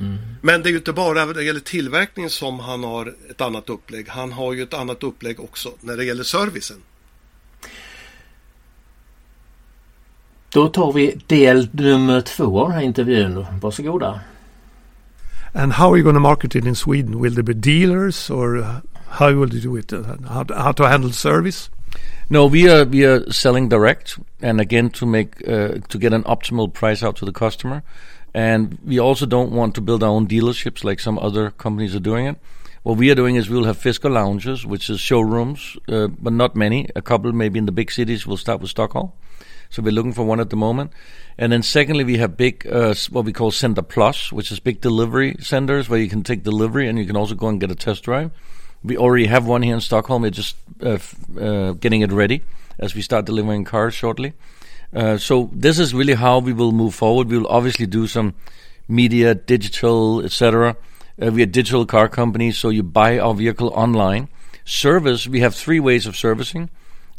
Mm. 0.00 0.18
Men 0.40 0.62
det 0.62 0.68
är 0.68 0.70
ju 0.70 0.76
inte 0.76 0.92
bara 0.92 1.24
när 1.24 1.34
det 1.34 1.44
gäller 1.44 1.60
tillverkningen 1.60 2.30
som 2.30 2.60
han 2.60 2.84
har 2.84 3.14
ett 3.30 3.40
annat 3.40 3.70
upplägg. 3.70 4.08
Han 4.08 4.32
har 4.32 4.52
ju 4.52 4.62
ett 4.62 4.74
annat 4.74 5.02
upplägg 5.02 5.40
också 5.40 5.72
när 5.80 5.96
det 5.96 6.04
gäller 6.04 6.24
servicen. 6.24 6.76
Då 10.48 10.68
tar 10.68 10.92
vi 10.92 11.20
del 11.26 11.68
nummer 11.72 12.20
två 12.20 12.60
av 12.60 12.68
den 12.68 12.78
här 12.78 12.84
intervjun. 12.84 13.46
Varsågoda. 13.60 14.20
And 15.54 15.72
how 15.72 15.92
are 15.92 15.98
you 15.98 16.04
going 16.04 16.16
to 16.16 16.20
market 16.20 16.54
it 16.54 16.64
in 16.64 16.74
Sweden? 16.74 17.20
Will 17.20 17.34
there 17.34 17.42
be 17.42 17.54
dealers 17.54 18.30
or 18.30 18.82
how 19.08 19.30
will 19.30 19.54
you 19.54 19.60
do 19.60 19.76
it? 19.76 19.90
How, 20.26 20.44
how 20.54 20.72
to 20.72 20.84
handle 20.84 21.12
service? 21.12 21.70
No, 22.28 22.46
we 22.46 22.70
are 22.70 22.84
we 22.84 23.04
are 23.04 23.30
selling 23.30 23.68
direct, 23.68 24.18
and 24.40 24.60
again 24.60 24.90
to 24.90 25.06
make 25.06 25.46
uh, 25.46 25.80
to 25.88 25.98
get 25.98 26.12
an 26.12 26.22
optimal 26.24 26.72
price 26.72 27.02
out 27.02 27.16
to 27.16 27.26
the 27.26 27.32
customer. 27.32 27.82
And 28.34 28.78
we 28.84 28.98
also 28.98 29.26
don't 29.26 29.52
want 29.52 29.74
to 29.74 29.80
build 29.80 30.02
our 30.02 30.10
own 30.10 30.26
dealerships 30.26 30.84
like 30.84 31.00
some 31.00 31.18
other 31.18 31.50
companies 31.50 31.94
are 31.94 32.00
doing 32.00 32.26
it. 32.26 32.36
What 32.82 32.96
we 32.96 33.10
are 33.10 33.14
doing 33.14 33.36
is 33.36 33.48
we'll 33.48 33.64
have 33.64 33.78
Fisker 33.78 34.10
lounges, 34.10 34.66
which 34.66 34.90
is 34.90 35.00
showrooms, 35.00 35.76
uh, 35.88 36.08
but 36.08 36.32
not 36.32 36.56
many. 36.56 36.88
A 36.96 37.02
couple 37.02 37.32
maybe 37.32 37.58
in 37.58 37.66
the 37.66 37.72
big 37.72 37.92
cities. 37.92 38.26
We'll 38.26 38.36
start 38.36 38.60
with 38.60 38.70
Stockholm. 38.70 39.12
So 39.70 39.82
we're 39.82 39.92
looking 39.92 40.12
for 40.12 40.24
one 40.24 40.40
at 40.40 40.50
the 40.50 40.56
moment. 40.56 40.92
And 41.38 41.52
then 41.52 41.62
secondly, 41.62 42.04
we 42.04 42.18
have 42.18 42.36
big, 42.36 42.66
uh, 42.66 42.94
what 43.10 43.24
we 43.24 43.32
call 43.32 43.50
Center 43.50 43.82
Plus, 43.82 44.32
which 44.32 44.50
is 44.50 44.60
big 44.60 44.80
delivery 44.80 45.36
centers 45.40 45.88
where 45.88 45.98
you 45.98 46.08
can 46.08 46.22
take 46.22 46.42
delivery 46.42 46.88
and 46.88 46.98
you 46.98 47.06
can 47.06 47.16
also 47.16 47.34
go 47.34 47.48
and 47.48 47.60
get 47.60 47.70
a 47.70 47.74
test 47.74 48.02
drive. 48.02 48.32
We 48.82 48.96
already 48.96 49.26
have 49.26 49.46
one 49.46 49.62
here 49.62 49.74
in 49.74 49.80
Stockholm. 49.80 50.22
We're 50.22 50.30
just 50.30 50.56
uh, 50.82 50.98
uh, 51.40 51.72
getting 51.72 52.00
it 52.00 52.10
ready 52.10 52.42
as 52.78 52.94
we 52.94 53.00
start 53.00 53.26
delivering 53.26 53.64
cars 53.64 53.94
shortly. 53.94 54.34
Uh, 54.94 55.16
so 55.16 55.48
this 55.52 55.78
is 55.78 55.94
really 55.94 56.14
how 56.14 56.38
we 56.38 56.52
will 56.52 56.72
move 56.72 56.94
forward. 56.94 57.28
We 57.28 57.38
will 57.38 57.48
obviously 57.48 57.86
do 57.86 58.06
some 58.06 58.34
media, 58.88 59.34
digital, 59.34 60.22
etc. 60.24 60.76
Uh, 61.20 61.30
we 61.30 61.40
are 61.40 61.44
a 61.44 61.46
digital 61.46 61.86
car 61.86 62.08
companies, 62.08 62.58
so 62.58 62.68
you 62.68 62.82
buy 62.82 63.18
our 63.18 63.34
vehicle 63.34 63.68
online. 63.74 64.28
Service, 64.64 65.26
we 65.26 65.40
have 65.40 65.54
three 65.54 65.80
ways 65.80 66.06
of 66.06 66.16
servicing. 66.16 66.70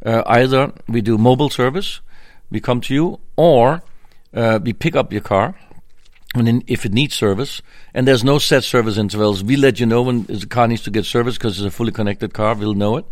Uh, 0.05 0.23
either 0.25 0.71
we 0.87 1.01
do 1.01 1.17
mobile 1.17 1.49
service, 1.49 2.01
we 2.49 2.59
come 2.59 2.81
to 2.81 2.93
you, 2.93 3.19
or 3.35 3.81
uh, 4.33 4.59
we 4.61 4.73
pick 4.73 4.95
up 4.95 5.11
your 5.11 5.21
car, 5.21 5.55
and 6.35 6.47
then 6.47 6.63
if 6.67 6.85
it 6.85 6.93
needs 6.93 7.15
service, 7.15 7.61
and 7.93 8.07
there's 8.07 8.23
no 8.23 8.37
set 8.37 8.63
service 8.63 8.97
intervals, 8.97 9.43
we 9.43 9.55
let 9.55 9.79
you 9.79 9.85
know 9.85 10.01
when 10.01 10.23
the 10.23 10.45
car 10.45 10.67
needs 10.67 10.81
to 10.83 10.91
get 10.91 11.05
service 11.05 11.37
because 11.37 11.57
it's 11.57 11.67
a 11.67 11.71
fully 11.71 11.91
connected 11.91 12.33
car. 12.33 12.55
We'll 12.55 12.73
know 12.73 12.97
it, 12.97 13.05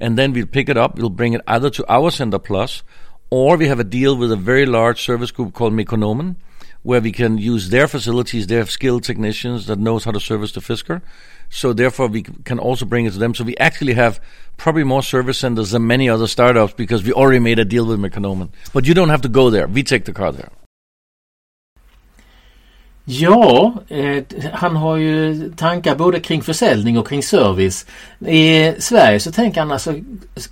and 0.00 0.18
then 0.18 0.32
we'll 0.32 0.46
pick 0.46 0.68
it 0.68 0.76
up. 0.76 0.96
We'll 0.96 1.10
bring 1.10 1.34
it 1.34 1.42
either 1.46 1.70
to 1.70 1.92
our 1.92 2.10
Center 2.10 2.38
Plus 2.38 2.82
or 3.30 3.56
we 3.56 3.66
have 3.66 3.80
a 3.80 3.84
deal 3.84 4.16
with 4.16 4.30
a 4.32 4.36
very 4.36 4.66
large 4.66 5.02
service 5.02 5.30
group 5.30 5.54
called 5.54 5.72
Mekonomen, 5.72 6.36
where 6.82 7.00
we 7.00 7.10
can 7.10 7.38
use 7.38 7.70
their 7.70 7.88
facilities. 7.88 8.46
They 8.46 8.56
have 8.56 8.70
skilled 8.70 9.02
technicians 9.02 9.66
that 9.66 9.78
knows 9.78 10.04
how 10.04 10.12
to 10.12 10.20
service 10.20 10.52
the 10.52 10.60
Fisker. 10.60 11.02
So 11.48 11.72
therefore, 11.72 12.08
we 12.08 12.22
can 12.22 12.58
also 12.58 12.84
bring 12.84 13.06
it 13.06 13.12
to 13.12 13.18
them. 13.18 13.34
So 13.34 13.44
we 13.44 13.56
actually 13.56 13.94
have 13.94 14.20
probably 14.56 14.84
more 14.84 15.02
service 15.02 15.38
centers 15.38 15.72
than 15.72 15.86
many 15.86 16.08
other 16.08 16.26
startups 16.26 16.74
because 16.74 17.02
we 17.02 17.12
already 17.12 17.40
made 17.40 17.58
a 17.58 17.64
deal 17.64 17.86
with 17.86 17.98
Mekonomen. 17.98 18.50
But 18.72 18.86
you 18.86 18.94
don't 18.94 19.08
have 19.08 19.22
to 19.22 19.28
go 19.28 19.50
there. 19.50 19.66
We 19.66 19.82
take 19.82 20.04
the 20.04 20.12
car 20.12 20.32
there. 20.32 20.50
Ja, 23.08 23.82
eh, 23.88 24.24
han 24.52 24.76
har 24.76 24.96
ju 24.96 25.52
tankar 25.56 25.96
både 25.96 26.20
kring 26.20 26.42
försäljning 26.42 26.98
och 26.98 27.08
kring 27.08 27.22
service. 27.22 27.86
I 28.26 28.74
Sverige 28.78 29.20
så 29.20 29.32
tänker 29.32 29.60
han 29.60 29.72
alltså 29.72 29.94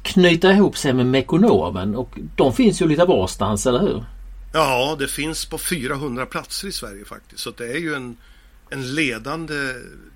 knyta 0.02 0.52
ihop 0.52 0.78
sig 0.78 0.92
med 0.92 1.06
Mekonomen 1.06 1.96
och 1.96 2.18
de 2.36 2.52
finns 2.52 2.82
ju 2.82 2.88
lite 2.88 3.04
varstans, 3.04 3.66
eller 3.66 3.80
hur? 3.80 4.04
Ja, 4.52 4.96
det 4.98 5.08
finns 5.08 5.46
på 5.46 5.58
400 5.58 6.26
platser 6.26 6.68
i 6.68 6.72
Sverige 6.72 7.04
faktiskt. 7.04 7.40
Så 7.40 7.50
det 7.50 7.72
är 7.72 7.78
ju 7.78 7.94
en, 7.94 8.16
en 8.70 8.94
ledande 8.94 9.54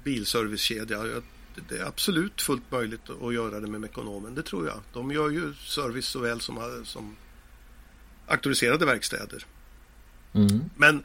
bilservicekedja. 0.05 0.98
Det 1.68 1.79
är 1.79 1.87
absolut 1.87 2.42
fullt 2.42 2.70
möjligt 2.70 3.11
att 3.22 3.35
göra 3.35 3.61
det 3.61 3.66
med 3.66 3.81
Mekonomen, 3.81 4.35
det 4.35 4.42
tror 4.42 4.66
jag. 4.66 4.81
De 4.92 5.12
gör 5.12 5.31
ju 5.31 5.55
service 5.55 6.07
såväl 6.07 6.40
som, 6.40 6.83
som 6.85 7.16
auktoriserade 8.27 8.87
verkstäder. 8.87 9.46
Mm. 10.33 10.61
Men 10.77 11.05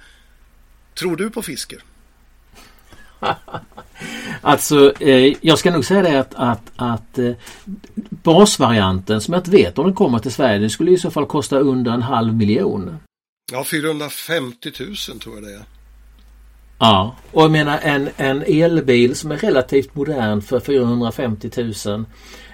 Tror 0.94 1.16
du 1.16 1.30
på 1.30 1.42
fisker? 1.42 1.84
alltså, 4.42 4.94
eh, 5.00 5.36
jag 5.42 5.60
ska 5.60 5.72
nog 5.72 5.86
säga 5.86 6.02
det 6.02 6.20
att, 6.20 6.34
att, 6.36 6.72
att 6.76 7.18
eh, 7.18 7.32
basvarianten 8.10 9.22
som 9.22 9.34
jag 9.34 9.40
inte 9.40 9.52
vet 9.52 9.78
om 9.78 9.86
den 9.86 9.96
kommer 9.96 10.20
till 10.20 10.32
Sverige, 10.32 10.60
den 10.60 10.70
skulle 10.70 10.92
i 10.92 10.98
så 10.98 11.12
fall 11.12 11.26
kosta 11.26 11.60
under 11.60 11.92
en 11.92 12.02
halv 12.02 12.34
miljon. 12.34 12.98
Ja, 13.52 13.64
450 13.64 14.72
000 14.80 15.20
tror 15.20 15.36
jag 15.36 15.44
det 15.44 15.54
är. 15.54 15.64
Ja, 16.80 17.16
och 17.32 17.44
jag 17.44 17.52
menar 17.52 17.80
en, 17.84 18.10
en 18.18 18.44
elbil 18.48 19.16
som 19.16 19.32
är 19.32 19.38
relativt 19.38 19.96
modern 19.96 20.42
för 20.42 20.60
450 20.60 21.52
000 21.86 22.06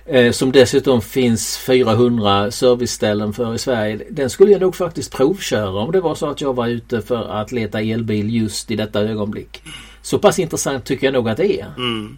eh, 0.09 0.31
som 0.31 0.51
dessutom 0.51 1.01
finns 1.01 1.57
400 1.57 2.51
serviceställen 2.51 3.33
för 3.33 3.55
i 3.55 3.57
Sverige. 3.57 4.05
Den 4.09 4.29
skulle 4.29 4.51
jag 4.51 4.61
nog 4.61 4.75
faktiskt 4.75 5.11
provköra 5.11 5.69
om 5.69 5.91
det 5.91 6.01
var 6.01 6.15
så 6.15 6.29
att 6.29 6.41
jag 6.41 6.53
var 6.53 6.67
ute 6.67 7.01
för 7.01 7.41
att 7.41 7.51
leta 7.51 7.81
elbil 7.81 8.35
just 8.35 8.71
i 8.71 8.75
detta 8.75 9.01
ögonblick. 9.01 9.63
Så 10.01 10.19
pass 10.19 10.39
intressant 10.39 10.85
tycker 10.85 11.07
jag 11.07 11.13
nog 11.13 11.29
att 11.29 11.37
det 11.37 11.61
är. 11.61 11.73
Mm. 11.77 12.17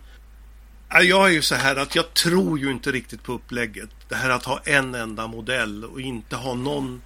Jag 1.02 1.28
är 1.28 1.34
ju 1.34 1.42
så 1.42 1.56
här 1.56 1.76
att 1.76 1.96
jag 1.96 2.14
tror 2.14 2.60
ju 2.60 2.72
inte 2.72 2.92
riktigt 2.92 3.24
på 3.24 3.34
upplägget. 3.34 3.90
Det 4.10 4.16
här 4.16 4.30
att 4.30 4.46
ha 4.46 4.60
en 4.64 4.96
enda 4.96 5.28
modell 5.28 5.86
och 5.86 6.02
inte 6.02 6.36
ha 6.36 6.54
någon 6.54 7.02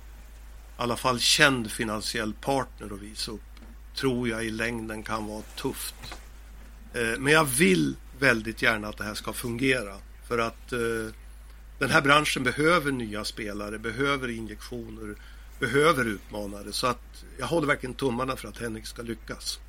i 0.78 0.82
alla 0.82 0.96
fall 0.96 1.20
känd 1.20 1.72
finansiell 1.72 2.34
partner 2.34 2.94
att 2.94 3.02
visa 3.02 3.32
upp 3.32 3.42
tror 3.96 4.30
jag 4.30 4.46
i 4.46 4.50
längden 4.50 5.04
kan 5.04 5.28
vara 5.28 5.42
tufft. 5.42 5.96
Eh, 6.94 7.20
men 7.20 7.34
jag 7.34 7.46
vill 7.46 7.96
väldigt 8.20 8.62
gärna 8.62 8.88
att 8.88 8.98
det 8.98 9.04
här 9.04 9.14
ska 9.14 9.34
fungera. 9.34 9.94
För 10.28 10.38
att 10.38 10.74
eh, 10.74 11.14
den 11.80 11.90
här 11.90 12.02
branschen 12.02 12.44
behöver 12.44 12.92
nya 12.92 13.24
spelare, 13.24 13.80
behöver 13.80 14.30
injektioner, 14.38 15.16
behöver 15.60 16.06
utmanare. 16.06 16.72
Så 16.72 16.88
att 16.88 17.24
jag 17.40 17.48
håller 17.48 17.68
verkligen 17.68 17.94
tummarna 17.94 18.36
för 18.36 18.48
att 18.48 18.62
Henrik 18.62 18.86
ska 18.86 19.02
lyckas. 19.02 19.60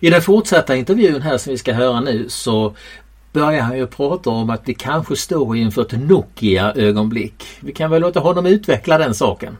I 0.00 0.10
den 0.10 0.22
fortsatta 0.22 0.76
intervjun 0.76 1.22
här 1.22 1.38
som 1.38 1.50
vi 1.50 1.58
ska 1.58 1.72
höra 1.72 2.00
nu 2.00 2.28
så 2.28 2.76
börjar 3.32 3.62
han 3.62 3.78
ju 3.78 3.86
prata 3.86 4.30
om 4.30 4.50
att 4.50 4.68
vi 4.68 4.74
kanske 4.74 5.16
står 5.16 5.56
inför 5.56 5.82
ett 5.82 5.92
Nokia-ögonblick. 5.92 7.44
Vi 7.60 7.72
kan 7.72 7.90
väl 7.90 8.02
låta 8.02 8.20
honom 8.20 8.46
utveckla 8.46 8.98
den 8.98 9.14
saken. 9.14 9.56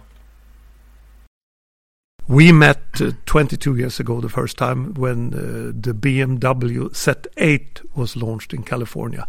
We 2.31 2.53
met 2.53 2.79
uh, 3.01 3.11
22 3.27 3.75
years 3.75 3.99
ago 3.99 4.21
the 4.21 4.29
first 4.29 4.57
time 4.57 4.95
when 4.95 5.35
uh, 5.35 5.73
the 5.75 5.93
BMW 5.93 6.89
Z8 6.91 7.85
was 7.97 8.15
launched 8.15 8.55
in 8.55 8.63
California. 8.63 9.27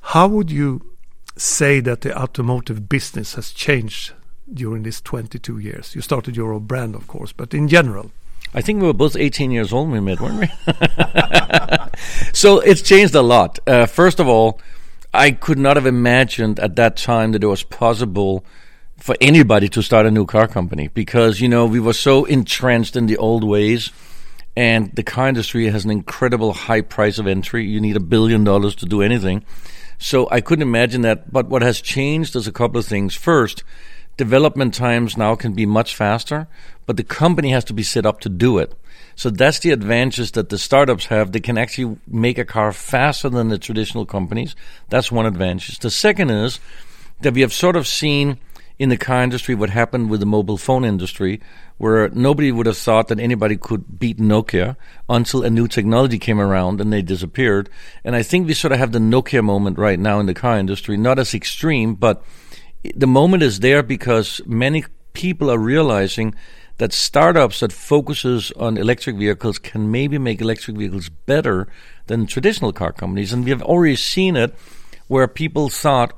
How 0.00 0.28
would 0.28 0.50
you 0.50 0.94
say 1.36 1.80
that 1.80 2.00
the 2.00 2.18
automotive 2.18 2.88
business 2.88 3.34
has 3.34 3.50
changed 3.50 4.14
during 4.50 4.82
these 4.82 5.02
22 5.02 5.58
years? 5.58 5.94
You 5.94 6.00
started 6.00 6.38
your 6.38 6.54
own 6.54 6.64
brand, 6.64 6.94
of 6.94 7.06
course, 7.06 7.32
but 7.32 7.52
in 7.52 7.68
general. 7.68 8.12
I 8.54 8.62
think 8.62 8.80
we 8.80 8.86
were 8.86 8.94
both 8.94 9.14
18 9.14 9.50
years 9.50 9.70
old 9.70 9.90
when 9.90 10.02
we 10.02 10.14
met, 10.14 10.18
weren't 10.18 10.40
we? 10.40 10.48
so 12.32 12.60
it's 12.60 12.80
changed 12.80 13.14
a 13.14 13.20
lot. 13.20 13.58
Uh, 13.66 13.84
first 13.84 14.20
of 14.20 14.26
all, 14.26 14.58
I 15.12 15.32
could 15.32 15.58
not 15.58 15.76
have 15.76 15.84
imagined 15.84 16.60
at 16.60 16.76
that 16.76 16.96
time 16.96 17.32
that 17.32 17.44
it 17.44 17.46
was 17.46 17.62
possible 17.62 18.42
for 18.98 19.16
anybody 19.20 19.68
to 19.70 19.82
start 19.82 20.06
a 20.06 20.10
new 20.10 20.26
car 20.26 20.46
company 20.46 20.88
because, 20.88 21.40
you 21.40 21.48
know, 21.48 21.66
we 21.66 21.80
were 21.80 21.92
so 21.92 22.24
entrenched 22.24 22.96
in 22.96 23.06
the 23.06 23.16
old 23.16 23.44
ways 23.44 23.90
and 24.56 24.92
the 24.94 25.04
car 25.04 25.28
industry 25.28 25.66
has 25.66 25.84
an 25.84 25.90
incredible 25.92 26.52
high 26.52 26.80
price 26.80 27.18
of 27.18 27.28
entry. 27.28 27.64
You 27.64 27.80
need 27.80 27.96
a 27.96 28.00
billion 28.00 28.42
dollars 28.42 28.74
to 28.76 28.86
do 28.86 29.02
anything. 29.02 29.44
So 29.98 30.28
I 30.30 30.40
couldn't 30.40 30.62
imagine 30.62 31.02
that. 31.02 31.32
But 31.32 31.48
what 31.48 31.62
has 31.62 31.80
changed 31.80 32.34
is 32.34 32.48
a 32.48 32.52
couple 32.52 32.78
of 32.78 32.84
things. 32.86 33.14
First, 33.14 33.62
development 34.16 34.74
times 34.74 35.16
now 35.16 35.36
can 35.36 35.52
be 35.52 35.64
much 35.64 35.94
faster, 35.94 36.48
but 36.86 36.96
the 36.96 37.04
company 37.04 37.50
has 37.50 37.64
to 37.66 37.72
be 37.72 37.84
set 37.84 38.04
up 38.04 38.20
to 38.20 38.28
do 38.28 38.58
it. 38.58 38.74
So 39.14 39.30
that's 39.30 39.60
the 39.60 39.70
advantages 39.70 40.32
that 40.32 40.48
the 40.48 40.58
startups 40.58 41.06
have. 41.06 41.30
They 41.30 41.40
can 41.40 41.56
actually 41.56 41.96
make 42.06 42.38
a 42.38 42.44
car 42.44 42.72
faster 42.72 43.28
than 43.28 43.48
the 43.48 43.58
traditional 43.58 44.06
companies. 44.06 44.56
That's 44.88 45.12
one 45.12 45.26
advantage. 45.26 45.78
The 45.78 45.90
second 45.90 46.30
is 46.30 46.60
that 47.20 47.34
we 47.34 47.40
have 47.40 47.52
sort 47.52 47.76
of 47.76 47.86
seen 47.86 48.38
in 48.78 48.90
the 48.90 48.96
car 48.96 49.22
industry 49.22 49.54
what 49.54 49.70
happened 49.70 50.08
with 50.08 50.20
the 50.20 50.26
mobile 50.26 50.56
phone 50.56 50.84
industry, 50.84 51.40
where 51.78 52.08
nobody 52.10 52.52
would 52.52 52.66
have 52.66 52.76
thought 52.76 53.08
that 53.08 53.18
anybody 53.18 53.56
could 53.56 53.98
beat 53.98 54.18
Nokia 54.18 54.76
until 55.08 55.42
a 55.42 55.50
new 55.50 55.66
technology 55.66 56.18
came 56.18 56.40
around 56.40 56.80
and 56.80 56.92
they 56.92 57.02
disappeared. 57.02 57.68
And 58.04 58.14
I 58.14 58.22
think 58.22 58.46
we 58.46 58.54
sort 58.54 58.72
of 58.72 58.78
have 58.78 58.92
the 58.92 58.98
Nokia 58.98 59.42
moment 59.42 59.78
right 59.78 59.98
now 59.98 60.20
in 60.20 60.26
the 60.26 60.34
car 60.34 60.58
industry, 60.58 60.96
not 60.96 61.18
as 61.18 61.34
extreme, 61.34 61.94
but 61.94 62.22
the 62.94 63.06
moment 63.06 63.42
is 63.42 63.60
there 63.60 63.82
because 63.82 64.40
many 64.46 64.84
people 65.12 65.50
are 65.50 65.58
realizing 65.58 66.34
that 66.78 66.92
startups 66.92 67.58
that 67.60 67.72
focuses 67.72 68.52
on 68.52 68.76
electric 68.76 69.16
vehicles 69.16 69.58
can 69.58 69.90
maybe 69.90 70.16
make 70.16 70.40
electric 70.40 70.76
vehicles 70.76 71.08
better 71.08 71.66
than 72.06 72.26
traditional 72.26 72.72
car 72.72 72.92
companies. 72.92 73.32
And 73.32 73.44
we 73.44 73.50
have 73.50 73.62
already 73.62 73.96
seen 73.96 74.36
it 74.36 74.54
where 75.08 75.26
people 75.26 75.68
thought, 75.68 76.12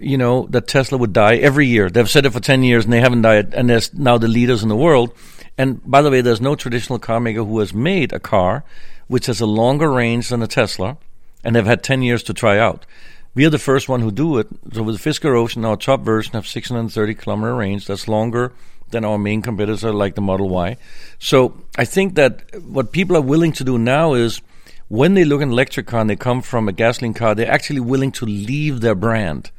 you 0.00 0.18
know, 0.18 0.46
that 0.50 0.68
Tesla 0.68 0.98
would 0.98 1.12
die 1.12 1.36
every 1.36 1.66
year. 1.66 1.90
They've 1.90 2.08
said 2.08 2.26
it 2.26 2.32
for 2.32 2.40
10 2.40 2.62
years 2.62 2.84
and 2.84 2.92
they 2.92 3.00
haven't 3.00 3.22
died. 3.22 3.54
And 3.54 3.68
they're 3.68 3.80
now 3.94 4.18
the 4.18 4.28
leaders 4.28 4.62
in 4.62 4.68
the 4.68 4.76
world. 4.76 5.12
And 5.56 5.80
by 5.88 6.02
the 6.02 6.10
way, 6.10 6.20
there's 6.20 6.40
no 6.40 6.54
traditional 6.54 6.98
car 6.98 7.20
maker 7.20 7.44
who 7.44 7.58
has 7.58 7.74
made 7.74 8.12
a 8.12 8.20
car 8.20 8.64
which 9.08 9.26
has 9.26 9.40
a 9.40 9.46
longer 9.46 9.90
range 9.90 10.28
than 10.28 10.42
a 10.42 10.46
Tesla 10.46 10.98
and 11.42 11.56
they've 11.56 11.66
had 11.66 11.82
10 11.82 12.02
years 12.02 12.22
to 12.24 12.34
try 12.34 12.58
out. 12.58 12.86
We 13.34 13.46
are 13.46 13.50
the 13.50 13.58
first 13.58 13.88
one 13.88 14.00
who 14.00 14.10
do 14.10 14.38
it. 14.38 14.48
So 14.72 14.82
with 14.82 15.00
the 15.00 15.10
Fisker 15.10 15.36
Ocean, 15.36 15.64
our 15.64 15.76
top 15.76 16.00
version 16.00 16.32
have 16.32 16.46
630 16.46 17.14
kilometer 17.14 17.54
range. 17.54 17.86
That's 17.86 18.08
longer 18.08 18.52
than 18.90 19.04
our 19.04 19.18
main 19.18 19.42
competitors 19.42 19.84
like 19.84 20.14
the 20.14 20.20
Model 20.20 20.48
Y. 20.48 20.76
So 21.18 21.54
I 21.76 21.84
think 21.84 22.14
that 22.16 22.42
what 22.64 22.92
people 22.92 23.16
are 23.16 23.22
willing 23.22 23.52
to 23.52 23.64
do 23.64 23.78
now 23.78 24.14
is 24.14 24.40
when 24.88 25.14
they 25.14 25.24
look 25.24 25.40
at 25.40 25.46
an 25.46 25.52
electric 25.52 25.86
car 25.86 26.00
and 26.00 26.10
they 26.10 26.16
come 26.16 26.42
from 26.42 26.68
a 26.68 26.72
gasoline 26.72 27.14
car, 27.14 27.34
they're 27.34 27.50
actually 27.50 27.80
willing 27.80 28.12
to 28.12 28.24
leave 28.24 28.80
their 28.80 28.94
brand 28.94 29.50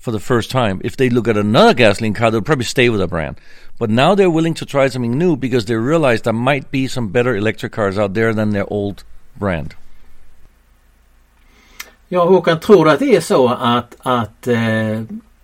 for 0.00 0.10
the 0.10 0.18
first 0.18 0.50
time. 0.50 0.80
If 0.82 0.96
they 0.96 1.10
look 1.10 1.28
at 1.28 1.36
another 1.36 1.74
gasoline 1.74 2.14
car, 2.14 2.30
they'll 2.30 2.42
probably 2.42 2.64
stay 2.64 2.88
with 2.88 3.00
their 3.00 3.06
brand. 3.06 3.36
But 3.78 3.90
now 3.90 4.14
they're 4.14 4.30
willing 4.30 4.54
to 4.54 4.66
try 4.66 4.88
something 4.88 5.16
new 5.16 5.36
because 5.36 5.66
they 5.66 5.76
realize 5.76 6.22
there 6.22 6.32
might 6.32 6.70
be 6.70 6.88
some 6.88 7.08
better 7.08 7.36
electric 7.36 7.72
cars 7.72 7.98
out 7.98 8.14
there 8.14 8.34
than 8.34 8.50
their 8.50 8.66
old 8.72 9.04
brand. 9.36 9.74
Ja, 12.08 12.24
Håkan, 12.24 12.60
tror 12.60 12.84
du 12.84 12.90
att 12.90 12.98
det 12.98 13.16
är 13.16 13.20
så 13.20 13.48
att, 13.48 13.96
att 13.98 14.46
eh, 14.46 15.02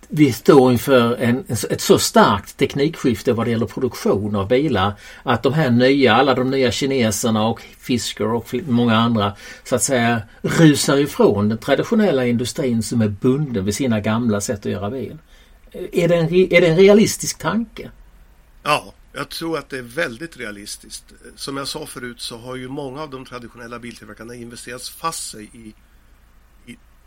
vi 0.09 0.33
står 0.33 0.73
inför 0.73 1.17
en, 1.17 1.45
ett 1.49 1.81
så 1.81 1.99
starkt 1.99 2.57
teknikskifte 2.57 3.33
vad 3.33 3.47
det 3.47 3.51
gäller 3.51 3.67
produktion 3.67 4.37
av 4.37 4.49
bilar 4.49 4.93
att 5.23 5.43
de 5.43 5.53
här 5.53 5.71
nya, 5.71 6.15
alla 6.15 6.35
de 6.35 6.51
nya 6.51 6.71
kineserna 6.71 7.47
och 7.47 7.61
Fisker 7.79 8.27
och 8.27 8.55
många 8.69 8.97
andra 8.97 9.33
så 9.65 9.77
att 9.77 9.83
säga 9.83 10.23
rusar 10.43 10.97
ifrån 10.97 11.49
den 11.49 11.59
traditionella 11.59 12.27
industrin 12.27 12.83
som 12.83 13.01
är 13.01 13.09
bunden 13.09 13.65
vid 13.65 13.75
sina 13.75 14.01
gamla 14.01 14.41
sätt 14.41 14.67
att 14.67 14.73
göra 14.73 14.91
bil. 14.91 15.19
Är 15.73 16.09
det 16.09 16.17
en, 16.17 16.35
är 16.35 16.61
det 16.61 16.67
en 16.67 16.77
realistisk 16.77 17.39
tanke? 17.39 17.91
Ja, 18.63 18.95
jag 19.13 19.29
tror 19.29 19.59
att 19.59 19.69
det 19.69 19.79
är 19.79 19.83
väldigt 19.83 20.37
realistiskt. 20.37 21.05
Som 21.37 21.57
jag 21.57 21.69
sa 21.69 21.87
förut 21.87 22.21
så 22.21 22.39
har 22.39 22.57
ju 22.57 22.69
många 22.69 23.03
av 23.03 23.11
de 23.11 23.25
traditionella 23.25 23.79
biltillverkarna 23.79 24.35
investerat 24.35 24.83
fast 24.83 25.31
sig 25.31 25.51
i 25.53 25.75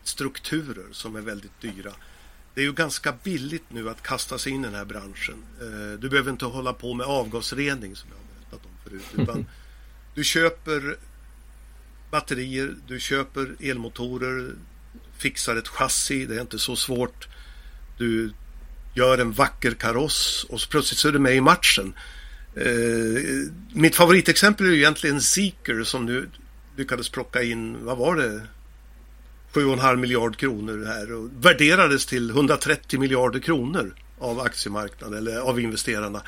strukturer 0.04 0.86
som 0.92 1.16
är 1.16 1.22
väldigt 1.22 1.62
dyra. 1.62 1.92
Det 2.54 2.62
är 2.62 2.66
ju 2.66 2.74
ganska 2.74 3.14
billigt 3.24 3.64
nu 3.70 3.90
att 3.90 4.04
kasta 4.04 4.38
sig 4.38 4.52
in 4.52 4.62
i 4.62 4.68
den 4.68 4.76
här 4.76 4.86
branschen. 4.86 5.44
Eh, 5.62 6.00
du 6.00 6.10
behöver 6.10 6.32
inte 6.32 6.46
hålla 6.46 6.74
på 6.74 6.94
med 6.94 7.06
avgasrening 7.06 7.96
som 7.96 8.10
jag 8.10 8.18
har 8.18 8.50
berättat 8.50 8.66
om 8.66 8.72
förut. 8.84 9.24
Utan 9.24 9.46
du 10.16 10.24
köper 10.24 10.98
batterier, 12.12 12.76
du 12.88 13.00
köper 13.00 13.56
elmotorer, 13.60 14.54
fixar 15.18 15.56
ett 15.56 15.68
chassi, 15.68 16.26
det 16.26 16.36
är 16.36 16.42
inte 16.42 16.60
så 16.60 16.76
svårt. 16.76 17.28
Du 17.98 18.34
gör 18.94 19.18
en 19.18 19.32
vacker 19.32 19.72
kaross 19.72 20.46
och 20.50 20.62
så 20.62 20.70
plötsligt 20.70 21.00
så 21.00 21.08
är 21.08 21.12
du 21.12 21.20
med 21.20 21.36
i 21.36 21.42
matchen. 21.42 21.94
Eh, 22.56 23.52
mitt 23.74 23.96
favoritexempel 23.96 24.66
är 24.66 24.72
ju 24.72 24.78
egentligen 24.78 25.22
Seeker 25.22 25.84
som 25.84 26.06
nu 26.06 26.30
lyckades 26.76 27.10
plocka 27.10 27.44
in, 27.44 27.86
vad 27.86 27.98
var 27.98 28.16
det, 28.16 28.42
7,5 29.54 29.96
miljard 29.96 30.38
kronor 30.38 30.86
här 30.86 31.14
och 31.14 31.30
värderades 31.46 32.06
till 32.06 32.30
130 32.30 33.00
miljarder 33.00 33.40
kronor 33.40 33.96
av 34.20 34.40
aktiemarknaden 34.40 35.18
eller 35.18 35.40
av 35.40 35.60
investerarna 35.60 36.22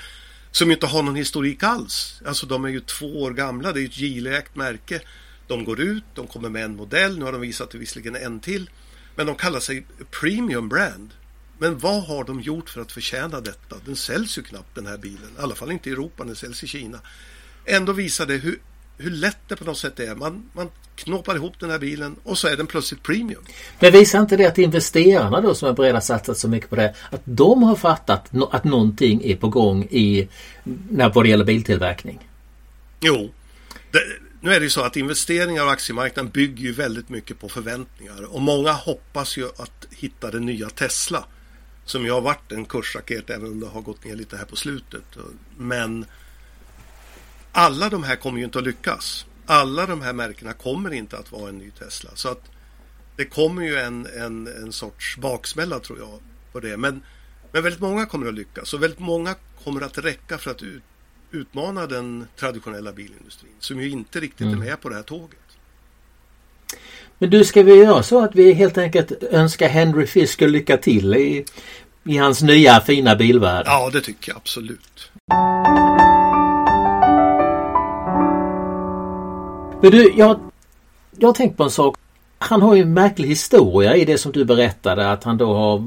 som 0.52 0.72
inte 0.72 0.86
har 0.86 1.04
någon 1.04 1.16
historik 1.16 1.64
alls. 1.64 2.22
Alltså 2.26 2.46
de 2.46 2.66
är 2.66 2.70
ju 2.70 2.80
två 2.80 3.22
år 3.22 3.32
gamla, 3.32 3.72
det 3.72 3.82
är 3.82 3.86
ett 3.86 3.98
Geely-ägt 3.98 4.56
märke. 4.56 5.02
De 5.48 5.64
går 5.64 5.82
ut, 5.82 6.04
de 6.16 6.28
kommer 6.28 6.50
med 6.50 6.66
en 6.66 6.76
modell, 6.76 7.20
nu 7.20 7.26
har 7.26 7.32
de 7.32 7.42
visat 7.42 7.72
det 7.72 7.78
visserligen 7.78 8.16
en 8.16 8.40
till. 8.40 8.70
Men 9.16 9.26
de 9.26 9.36
kallar 9.36 9.60
sig 9.60 9.86
Premium 10.22 10.70
Brand. 10.70 11.10
Men 11.58 11.78
vad 11.80 12.04
har 12.04 12.24
de 12.24 12.42
gjort 12.42 12.70
för 12.70 12.82
att 12.82 12.92
förtjäna 12.92 13.42
detta? 13.42 13.76
Den 13.86 13.96
säljs 13.96 14.38
ju 14.38 14.42
knappt 14.42 14.76
den 14.76 14.88
här 14.88 14.98
bilen, 14.98 15.30
i 15.40 15.42
alla 15.42 15.56
fall 15.56 15.72
inte 15.72 15.90
i 15.90 15.94
Europa, 15.94 16.24
den 16.24 16.36
säljs 16.36 16.64
i 16.64 16.68
Kina. 16.68 17.00
Ändå 17.66 17.94
visar 17.94 18.26
det 18.26 18.38
hur 18.38 18.60
hur 19.02 19.12
lätt 19.12 19.38
det 19.48 19.56
på 19.56 19.66
något 19.66 19.78
sätt 19.78 20.00
är. 20.00 20.16
Man, 20.16 20.44
man 20.54 20.70
knoppar 20.96 21.36
ihop 21.36 21.60
den 21.60 21.70
här 21.70 21.80
bilen 21.80 22.16
och 22.24 22.38
så 22.38 22.48
är 22.48 22.58
den 22.58 22.68
plötsligt 22.68 23.04
premium. 23.04 23.44
Men 23.80 23.92
visar 23.92 24.20
inte 24.20 24.38
det 24.38 24.46
att 24.46 24.58
investerarna 24.58 25.42
då 25.42 25.56
som 25.56 25.70
är 25.70 25.74
beredda 25.74 25.98
att 25.98 26.06
satsa 26.06 26.36
så 26.36 26.48
mycket 26.48 26.70
på 26.70 26.76
det, 26.76 26.96
att 27.10 27.22
de 27.24 27.64
har 27.64 27.76
fattat 27.76 28.30
att 28.52 28.64
någonting 28.64 29.22
är 29.24 29.36
på 29.36 29.50
gång 29.50 29.84
i, 29.84 30.28
när, 30.90 31.10
vad 31.10 31.26
det 31.26 31.30
gäller 31.30 31.46
biltillverkning? 31.46 32.20
Jo, 33.00 33.32
det, 33.92 34.00
nu 34.42 34.54
är 34.54 34.60
det 34.60 34.64
ju 34.64 34.70
så 34.70 34.82
att 34.82 34.98
investeringar 34.98 35.64
och 35.64 35.72
aktiemarknaden 35.72 36.32
bygger 36.32 36.64
ju 36.64 36.72
väldigt 36.72 37.10
mycket 37.10 37.40
på 37.40 37.50
förväntningar 37.50 38.34
och 38.34 38.42
många 38.42 38.72
hoppas 38.72 39.38
ju 39.38 39.46
att 39.46 39.88
hitta 39.92 40.32
den 40.32 40.46
nya 40.46 40.70
Tesla 40.70 41.26
som 41.86 42.06
ju 42.06 42.12
har 42.12 42.22
varit 42.22 42.52
en 42.52 42.66
kursraket 42.66 43.30
även 43.30 43.52
om 43.52 43.60
det 43.60 43.68
har 43.68 43.82
gått 43.82 44.06
ner 44.06 44.16
lite 44.16 44.38
här 44.38 44.46
på 44.46 44.56
slutet. 44.56 45.04
Men 45.58 46.06
alla 47.52 47.90
de 47.90 48.04
här 48.04 48.16
kommer 48.16 48.40
ju 48.40 48.46
inte 48.46 48.60
att 48.60 48.66
lyckas. 48.66 49.26
Alla 49.46 49.86
de 49.86 50.02
här 50.02 50.14
märkena 50.14 50.54
kommer 50.54 50.94
inte 50.94 51.18
att 51.18 51.32
vara 51.32 51.50
en 51.50 51.58
ny 51.58 51.72
Tesla. 51.72 52.10
Så 52.14 52.30
att 52.30 52.52
det 53.16 53.26
kommer 53.26 53.62
ju 53.62 53.76
en, 53.76 54.08
en, 54.18 54.48
en 54.48 54.72
sorts 54.72 55.18
baksmälla 55.18 55.80
tror 55.80 56.00
jag 56.00 56.20
på 56.52 56.60
det. 56.60 56.78
Men, 56.78 57.02
men 57.52 57.64
väldigt 57.64 57.82
många 57.82 58.06
kommer 58.06 58.28
att 58.28 58.34
lyckas 58.34 58.74
och 58.74 58.84
väldigt 58.84 59.00
många 59.00 59.36
kommer 59.64 59.82
att 59.82 59.98
räcka 59.98 60.38
för 60.38 60.52
att 60.52 60.62
ut, 60.62 60.84
utmana 61.32 61.88
den 61.88 62.28
traditionella 62.40 62.92
bilindustrin 62.92 63.52
som 63.60 63.82
ju 63.82 63.90
inte 63.90 64.20
riktigt 64.20 64.42
mm. 64.42 64.62
är 64.62 64.66
med 64.66 64.82
på 64.82 64.90
det 64.90 64.96
här 64.96 65.04
tåget. 65.04 65.38
Men 67.18 67.30
du, 67.30 67.46
ska 67.46 67.64
vi 67.64 67.76
göra 67.76 68.04
så 68.04 68.24
att 68.24 68.36
vi 68.36 68.54
helt 68.54 68.78
enkelt 68.78 69.12
önskar 69.24 69.70
Henry 69.70 70.08
Fisker 70.08 70.48
lycka 70.48 70.78
till 70.78 71.16
i, 71.16 71.46
i 72.04 72.18
hans 72.18 72.42
nya 72.42 72.82
fina 72.82 73.16
bilvärld? 73.16 73.66
Ja, 73.68 73.90
det 73.94 74.02
tycker 74.02 74.32
jag 74.32 74.38
absolut. 74.38 75.12
Men 79.82 79.92
du, 79.92 80.14
jag, 80.18 80.40
jag 81.18 81.28
har 81.28 81.34
tänkt 81.34 81.58
på 81.58 81.64
en 81.64 81.72
sak. 81.72 81.98
Han 82.38 82.62
har 82.62 82.76
ju 82.76 82.82
en 82.82 82.94
märklig 82.94 83.28
historia 83.28 83.96
i 83.96 84.06
det 84.06 84.18
som 84.18 84.32
du 84.32 84.46
berättade 84.46 85.12
att 85.12 85.24
han 85.24 85.38
då 85.38 85.54
har 85.54 85.84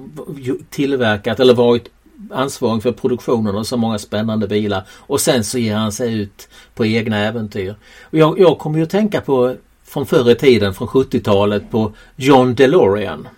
tillverkat 0.70 1.40
eller 1.40 1.54
varit 1.54 1.88
ansvarig 2.30 2.82
för 2.82 2.92
produktionen 2.92 3.56
av 3.56 3.64
så 3.64 3.76
många 3.76 3.98
spännande 3.98 4.48
bilar 4.48 4.84
och 4.90 5.20
sen 5.20 5.44
så 5.44 5.58
ger 5.58 5.76
han 5.76 5.92
sig 5.92 6.20
ut 6.20 6.48
på 6.74 6.86
egna 6.86 7.18
äventyr. 7.18 7.74
Och 8.02 8.18
jag, 8.18 8.38
jag 8.38 8.58
kommer 8.58 8.78
ju 8.78 8.84
att 8.84 8.90
tänka 8.90 9.20
på 9.20 9.54
från 9.84 10.06
förr 10.06 10.30
i 10.30 10.34
tiden, 10.34 10.74
från 10.74 10.88
70-talet, 10.88 11.70
på 11.70 11.92
John 12.16 12.54
DeLorean. 12.54 13.28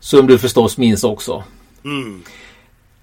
Som 0.00 0.26
du 0.26 0.38
förstås 0.38 0.78
minns 0.78 1.04
också. 1.04 1.44
Mm. 1.84 2.22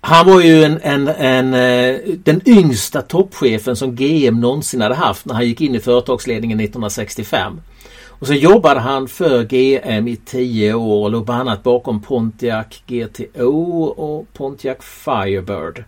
Han 0.06 0.26
var 0.26 0.42
ju 0.42 0.64
en, 0.64 0.80
en, 0.82 1.08
en, 1.08 1.54
eh, 1.54 2.00
den 2.24 2.42
yngsta 2.46 3.02
toppchefen 3.02 3.76
som 3.76 3.96
GM 3.96 4.40
någonsin 4.40 4.82
hade 4.82 4.96
haft 4.96 5.26
när 5.26 5.34
han 5.34 5.46
gick 5.46 5.62
in 5.62 5.76
i 5.76 5.80
företagsledningen 5.80 6.60
1965. 6.60 7.62
Och 8.08 8.28
så 8.28 8.34
jobbade 8.34 8.80
han 8.80 9.08
för 9.08 9.44
GM 9.44 10.08
i 10.08 10.16
tio 10.16 10.74
år 10.74 11.04
och 11.04 11.12
låg 11.12 11.26
bland 11.26 11.42
annat 11.42 11.64
bakom 11.64 12.02
Pontiac 12.02 12.66
GTO 12.88 13.84
och 13.84 14.34
Pontiac 14.34 14.78
Firebird. 14.80 15.84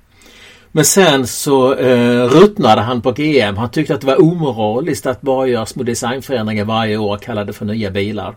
Men 0.71 0.85
sen 0.85 1.27
så 1.27 1.73
eh, 1.73 2.25
ruttnade 2.25 2.81
han 2.81 3.01
på 3.01 3.11
GM. 3.11 3.57
Han 3.57 3.69
tyckte 3.69 3.93
att 3.95 4.01
det 4.01 4.07
var 4.07 4.21
omoraliskt 4.21 5.05
att 5.05 5.21
bara 5.21 5.47
göra 5.47 5.65
små 5.65 5.83
designförändringar 5.83 6.65
varje 6.65 6.97
år 6.97 7.15
och 7.15 7.21
kallade 7.21 7.53
för 7.53 7.65
nya 7.65 7.91
bilar. 7.91 8.35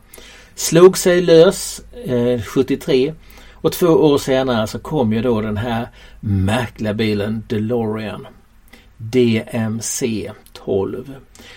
Slog 0.55 0.99
sig 0.99 1.21
lös 1.21 1.81
eh, 2.05 2.43
73 2.43 3.15
och 3.61 3.73
två 3.73 3.87
år 3.87 4.19
senare 4.19 4.67
så 4.67 4.79
kom 4.79 5.13
ju 5.13 5.23
då 5.23 5.41
den 5.41 5.57
här 5.57 5.89
märkliga 6.21 6.95
bilen 6.95 7.43
DeLorean. 7.47 8.27
DMC 8.97 10.33
12. 10.53 11.15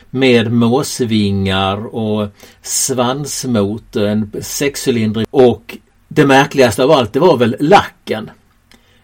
Med 0.10 0.52
måsvingar 0.52 1.96
och 1.96 2.28
svansmotor, 2.62 4.06
en 4.06 4.32
sexcylindrig 4.42 5.28
och 5.32 5.78
det 6.08 6.26
märkligaste 6.26 6.84
av 6.84 6.92
allt 6.92 7.14
det 7.14 7.20
var 7.20 7.38
väl 7.38 7.56
lacken. 7.60 8.32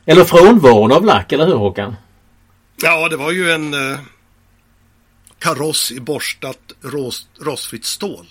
Eller 0.06 0.24
frånvaron 0.24 0.92
av 0.92 1.06
lack, 1.06 1.32
eller 1.32 1.46
hur 1.46 1.56
Håkan? 1.56 1.96
Ja, 2.84 3.10
det 3.10 3.18
var 3.18 3.32
ju 3.32 3.52
en 3.52 3.74
eh, 3.74 4.00
kaross 5.40 5.92
i 5.92 6.00
borstat 6.00 6.74
rost, 6.82 7.28
rostfritt 7.42 7.86
stål. 7.86 8.26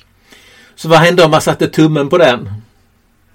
Så 0.74 0.88
vad 0.88 0.98
hände 0.98 1.24
om 1.24 1.30
man 1.30 1.40
satte 1.40 1.68
tummen 1.68 2.08
på 2.08 2.18
den? 2.18 2.62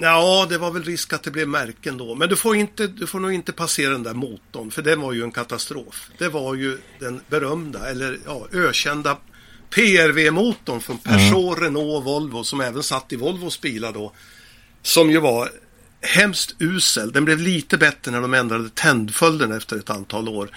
Ja, 0.01 0.47
det 0.49 0.57
var 0.57 0.71
väl 0.71 0.83
risk 0.83 1.13
att 1.13 1.23
det 1.23 1.31
blev 1.31 1.47
märken 1.47 1.97
då. 1.97 2.15
Men 2.15 2.29
du 2.29 2.35
får, 2.35 2.55
inte, 2.55 2.87
du 2.87 3.07
får 3.07 3.19
nog 3.19 3.33
inte 3.33 3.51
passera 3.51 3.91
den 3.91 4.03
där 4.03 4.13
motorn, 4.13 4.71
för 4.71 4.81
den 4.81 5.01
var 5.01 5.13
ju 5.13 5.23
en 5.23 5.31
katastrof. 5.31 6.09
Det 6.17 6.29
var 6.29 6.55
ju 6.55 6.77
den 6.99 7.21
berömda, 7.29 7.89
eller 7.89 8.19
ja, 8.25 8.47
ökända 8.53 9.17
PRV-motorn 9.69 10.81
från 10.81 10.97
Peugeot, 10.97 11.57
mm. 11.57 11.63
Renault 11.63 11.97
och 11.97 12.03
Volvo, 12.03 12.43
som 12.43 12.61
även 12.61 12.83
satt 12.83 13.13
i 13.13 13.15
Volvos 13.15 13.61
bilar 13.61 13.91
då. 13.93 14.13
Som 14.81 15.11
ju 15.11 15.19
var 15.19 15.49
hemskt 16.01 16.55
usel. 16.59 17.11
Den 17.11 17.25
blev 17.25 17.39
lite 17.39 17.77
bättre 17.77 18.11
när 18.11 18.21
de 18.21 18.33
ändrade 18.33 18.69
tändföljden 18.69 19.51
efter 19.51 19.77
ett 19.77 19.89
antal 19.89 20.29
år. 20.29 20.49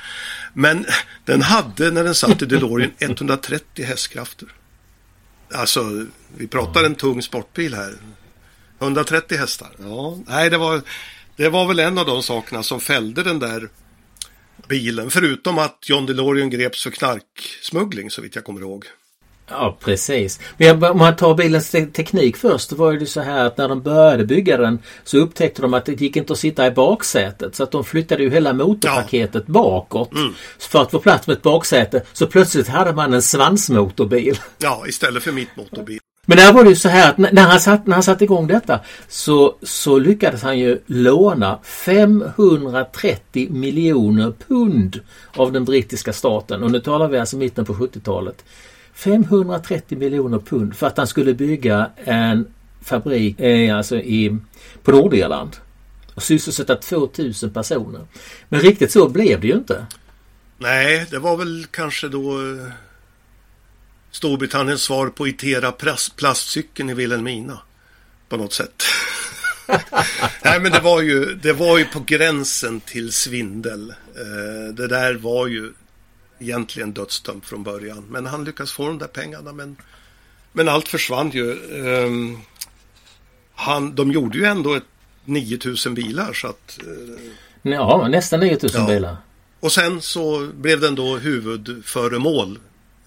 Men 0.53 0.87
den 1.25 1.43
hade 1.43 1.91
när 1.91 2.05
den 2.05 2.15
satt 2.15 2.43
i 2.43 2.47
DeLorean 2.47 2.93
130 2.99 3.85
hästkrafter. 3.85 4.49
Alltså, 5.55 6.07
vi 6.37 6.47
pratar 6.47 6.85
en 6.85 6.95
tung 6.95 7.23
sportbil 7.23 7.75
här. 7.75 7.95
130 8.85 9.39
hästar. 9.39 9.69
Ja, 9.79 10.19
nej, 10.27 10.51
det 10.51 10.59
var, 10.59 10.83
det 11.37 11.49
var 11.49 11.67
väl 11.67 11.79
en 11.79 11.99
av 11.99 12.07
de 12.07 12.23
sakerna 12.23 12.63
som 12.63 12.81
fällde 12.81 13.23
den 13.23 13.39
där 13.39 13.69
bilen. 14.69 15.11
Förutom 15.11 15.59
att 15.59 15.79
John 15.83 16.07
DeLorean 16.07 16.51
greps 16.51 16.83
för 16.83 16.91
knarksmuggling 16.91 18.11
så 18.11 18.23
vitt 18.23 18.35
jag 18.35 18.45
kommer 18.45 18.61
ihåg. 18.61 18.85
Ja 19.49 19.79
precis. 19.81 20.41
Men 20.57 20.85
om 20.85 20.99
man 20.99 21.17
tar 21.17 21.35
bilens 21.35 21.71
te 21.71 21.87
teknik 21.87 22.37
först 22.37 22.69
så 22.69 22.77
var 22.77 22.93
det 22.93 23.07
så 23.07 23.21
här 23.21 23.45
att 23.45 23.59
när 23.59 23.69
de 23.69 23.83
började 23.83 24.25
bygga 24.25 24.57
den 24.57 24.79
så 25.05 25.19
upptäckte 25.19 25.63
de 25.63 25.75
att 25.75 25.85
det 25.85 26.01
gick 26.01 26.17
inte 26.17 26.33
att 26.33 26.39
sitta 26.39 26.67
i 26.67 26.71
baksätet. 26.71 27.55
Så 27.55 27.63
att 27.63 27.71
de 27.71 27.85
flyttade 27.85 28.23
ju 28.23 28.31
hela 28.31 28.53
motorpaketet 28.53 29.45
ja. 29.47 29.53
bakåt. 29.53 30.13
Mm. 30.13 30.35
För 30.59 30.83
att 30.83 30.91
få 30.91 30.99
plats 30.99 31.27
med 31.27 31.37
ett 31.37 31.43
baksäte. 31.43 32.03
Så 32.13 32.27
plötsligt 32.27 32.69
hade 32.69 32.93
man 32.93 33.15
en 33.15 33.23
svansmotorbil. 33.23 34.39
Ja, 34.59 34.85
istället 34.89 35.23
för 35.23 35.33
mittmotorbil. 35.33 36.01
Men 36.27 36.37
där 36.37 36.53
var 36.53 36.65
det 36.65 36.71
ju 36.71 36.77
så 36.77 36.89
här 36.89 37.11
att 37.11 37.19
när 37.19 37.43
han, 37.43 37.61
satt, 37.61 37.87
när 37.87 37.95
han 37.95 38.03
satte 38.03 38.25
igång 38.25 38.47
detta 38.47 38.81
så, 39.09 39.57
så 39.63 39.99
lyckades 39.99 40.43
han 40.43 40.59
ju 40.59 40.79
låna 40.87 41.59
530 41.63 43.51
miljoner 43.51 44.33
pund 44.49 45.01
av 45.37 45.53
den 45.53 45.65
brittiska 45.65 46.13
staten. 46.13 46.63
Och 46.63 46.71
nu 46.71 46.81
talar 46.81 47.09
vi 47.09 47.19
alltså 47.19 47.37
mitten 47.37 47.65
på 47.65 47.75
70-talet. 47.75 48.45
530 48.95 49.99
miljoner 49.99 50.39
pund 50.39 50.77
för 50.77 50.87
att 50.87 50.97
han 50.97 51.07
skulle 51.07 51.35
bygga 51.35 51.91
en 52.05 52.47
fabrik 52.83 53.41
eh, 53.41 53.77
alltså 53.77 53.97
i, 53.97 54.39
på 54.83 54.91
Nordirland 54.91 55.57
och 56.15 56.23
sysselsätta 56.23 56.77
2000 56.77 57.51
personer. 57.51 58.01
Men 58.49 58.61
riktigt 58.61 58.93
så 58.93 59.09
blev 59.09 59.41
det 59.41 59.47
ju 59.47 59.55
inte. 59.55 59.87
Nej, 60.59 61.07
det 61.11 61.19
var 61.19 61.37
väl 61.37 61.67
kanske 61.71 62.09
då 62.09 62.33
eh, 62.33 62.73
Storbritanniens 64.15 64.83
svar 64.83 65.09
på 65.09 65.29
Itera 65.29 65.73
plastcykeln 66.17 66.91
i 66.91 66.95
Vilhelmina. 66.95 67.59
På 68.29 68.37
något 68.37 68.53
sätt. 68.53 68.83
Nej 70.45 70.61
men 70.61 70.73
det 70.73 70.81
var, 70.81 71.03
ju, 71.03 71.35
det 71.35 71.53
var 71.53 71.79
ju 71.79 71.85
på 71.85 72.01
gränsen 72.07 72.81
till 72.81 73.13
svindel. 73.13 73.91
Eh, 73.91 74.75
det 74.75 74.89
där 74.89 75.15
var 75.15 75.47
ju 75.47 75.73
egentligen 76.39 76.93
dödsdömt 76.93 77.47
från 77.47 77.63
början. 77.63 78.05
Men 78.09 78.27
han 78.27 78.45
lyckas 78.45 78.73
få 78.73 78.87
de 78.87 78.99
där 78.99 79.07
pengarna. 79.07 79.53
Men, 79.53 79.77
men 80.53 80.69
allt 80.69 80.89
försvann 80.89 81.31
ju. 81.31 81.53
Um, 81.73 82.43
han, 83.55 83.95
de 83.95 84.13
gjorde 84.13 84.39
ju 84.39 84.45
ändå 84.45 84.75
ett 84.75 84.85
9000 85.25 85.95
bilar 85.95 86.33
så 86.33 86.47
att... 86.47 86.79
Uh, 86.87 87.73
ja, 87.73 88.09
nästan 88.09 88.41
9000 88.41 88.81
ja. 88.81 88.87
bilar. 88.87 89.17
Och 89.61 89.73
sen 89.73 90.03
så 90.03 90.51
blev 90.55 90.81
den 90.81 90.95
då 90.95 91.17
huvudföremål. 91.17 92.59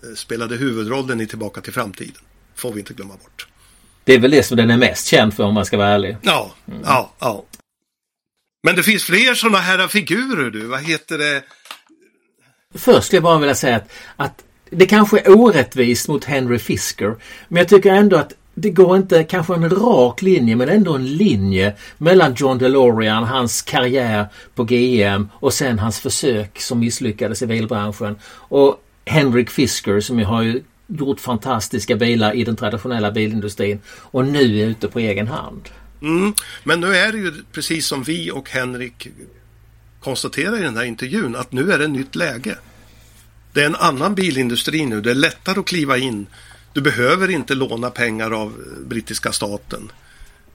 Eh, 0.03 0.15
spelade 0.15 0.55
huvudrollen 0.55 1.21
i 1.21 1.27
Tillbaka 1.27 1.61
till 1.61 1.73
framtiden. 1.73 2.21
Får 2.55 2.73
vi 2.73 2.79
inte 2.79 2.93
glömma 2.93 3.13
bort. 3.13 3.47
Det 4.03 4.13
är 4.13 4.19
väl 4.19 4.31
det 4.31 4.43
som 4.43 4.57
den 4.57 4.69
är 4.69 4.77
mest 4.77 5.07
känd 5.07 5.33
för 5.33 5.43
om 5.43 5.53
man 5.53 5.65
ska 5.65 5.77
vara 5.77 5.89
ärlig. 5.89 6.17
Ja, 6.21 6.55
mm. 6.67 6.79
ja, 6.85 7.13
ja. 7.19 7.45
Men 8.63 8.75
det 8.75 8.83
finns 8.83 9.03
fler 9.03 9.33
sådana 9.33 9.57
här 9.57 9.87
figurer 9.87 10.49
du. 10.49 10.65
Vad 10.65 10.83
heter 10.83 11.17
det? 11.17 11.43
Först 12.75 13.07
skulle 13.07 13.17
jag 13.17 13.23
bara 13.23 13.39
vilja 13.39 13.55
säga 13.55 13.75
att, 13.75 13.91
att 14.15 14.43
det 14.69 14.85
kanske 14.85 15.19
är 15.19 15.37
orättvist 15.37 16.07
mot 16.07 16.23
Henry 16.23 16.59
Fisker. 16.59 17.15
Men 17.47 17.57
jag 17.57 17.67
tycker 17.67 17.93
ändå 17.93 18.17
att 18.17 18.33
det 18.53 18.69
går 18.69 18.97
inte 18.97 19.23
kanske 19.23 19.53
en 19.53 19.69
rak 19.69 20.21
linje 20.21 20.55
men 20.55 20.69
ändå 20.69 20.95
en 20.95 21.07
linje 21.07 21.75
mellan 21.97 22.33
John 22.33 22.57
DeLorean, 22.57 23.23
hans 23.23 23.61
karriär 23.61 24.27
på 24.55 24.63
GM 24.63 25.29
och 25.33 25.53
sen 25.53 25.79
hans 25.79 25.99
försök 25.99 26.61
som 26.61 26.79
misslyckades 26.79 27.41
i 27.41 27.47
bilbranschen. 27.47 28.15
Och 28.25 28.83
Henrik 29.07 29.49
Fisker 29.49 29.99
som 29.99 30.19
ju 30.19 30.25
har 30.25 30.41
ju 30.41 30.63
gjort 30.87 31.19
fantastiska 31.19 31.95
bilar 31.95 32.33
i 32.35 32.43
den 32.43 32.55
traditionella 32.55 33.11
bilindustrin 33.11 33.79
och 33.87 34.25
nu 34.25 34.59
är 34.59 34.65
ute 34.65 34.87
på 34.87 34.99
egen 34.99 35.27
hand. 35.27 35.69
Mm, 36.01 36.33
men 36.63 36.79
nu 36.79 36.95
är 36.95 37.11
det 37.11 37.17
ju 37.17 37.33
precis 37.51 37.87
som 37.87 38.03
vi 38.03 38.31
och 38.31 38.49
Henrik 38.49 39.07
konstaterar 39.99 40.59
i 40.59 40.63
den 40.63 40.77
här 40.77 40.83
intervjun 40.83 41.35
att 41.35 41.51
nu 41.51 41.71
är 41.71 41.79
det 41.79 41.87
nytt 41.87 42.15
läge. 42.15 42.57
Det 43.53 43.61
är 43.61 43.65
en 43.65 43.75
annan 43.75 44.15
bilindustri 44.15 44.85
nu. 44.85 45.01
Det 45.01 45.11
är 45.11 45.15
lättare 45.15 45.59
att 45.59 45.65
kliva 45.65 45.97
in. 45.97 46.27
Du 46.73 46.81
behöver 46.81 47.29
inte 47.29 47.55
låna 47.55 47.89
pengar 47.89 48.31
av 48.31 48.53
brittiska 48.85 49.31
staten. 49.31 49.91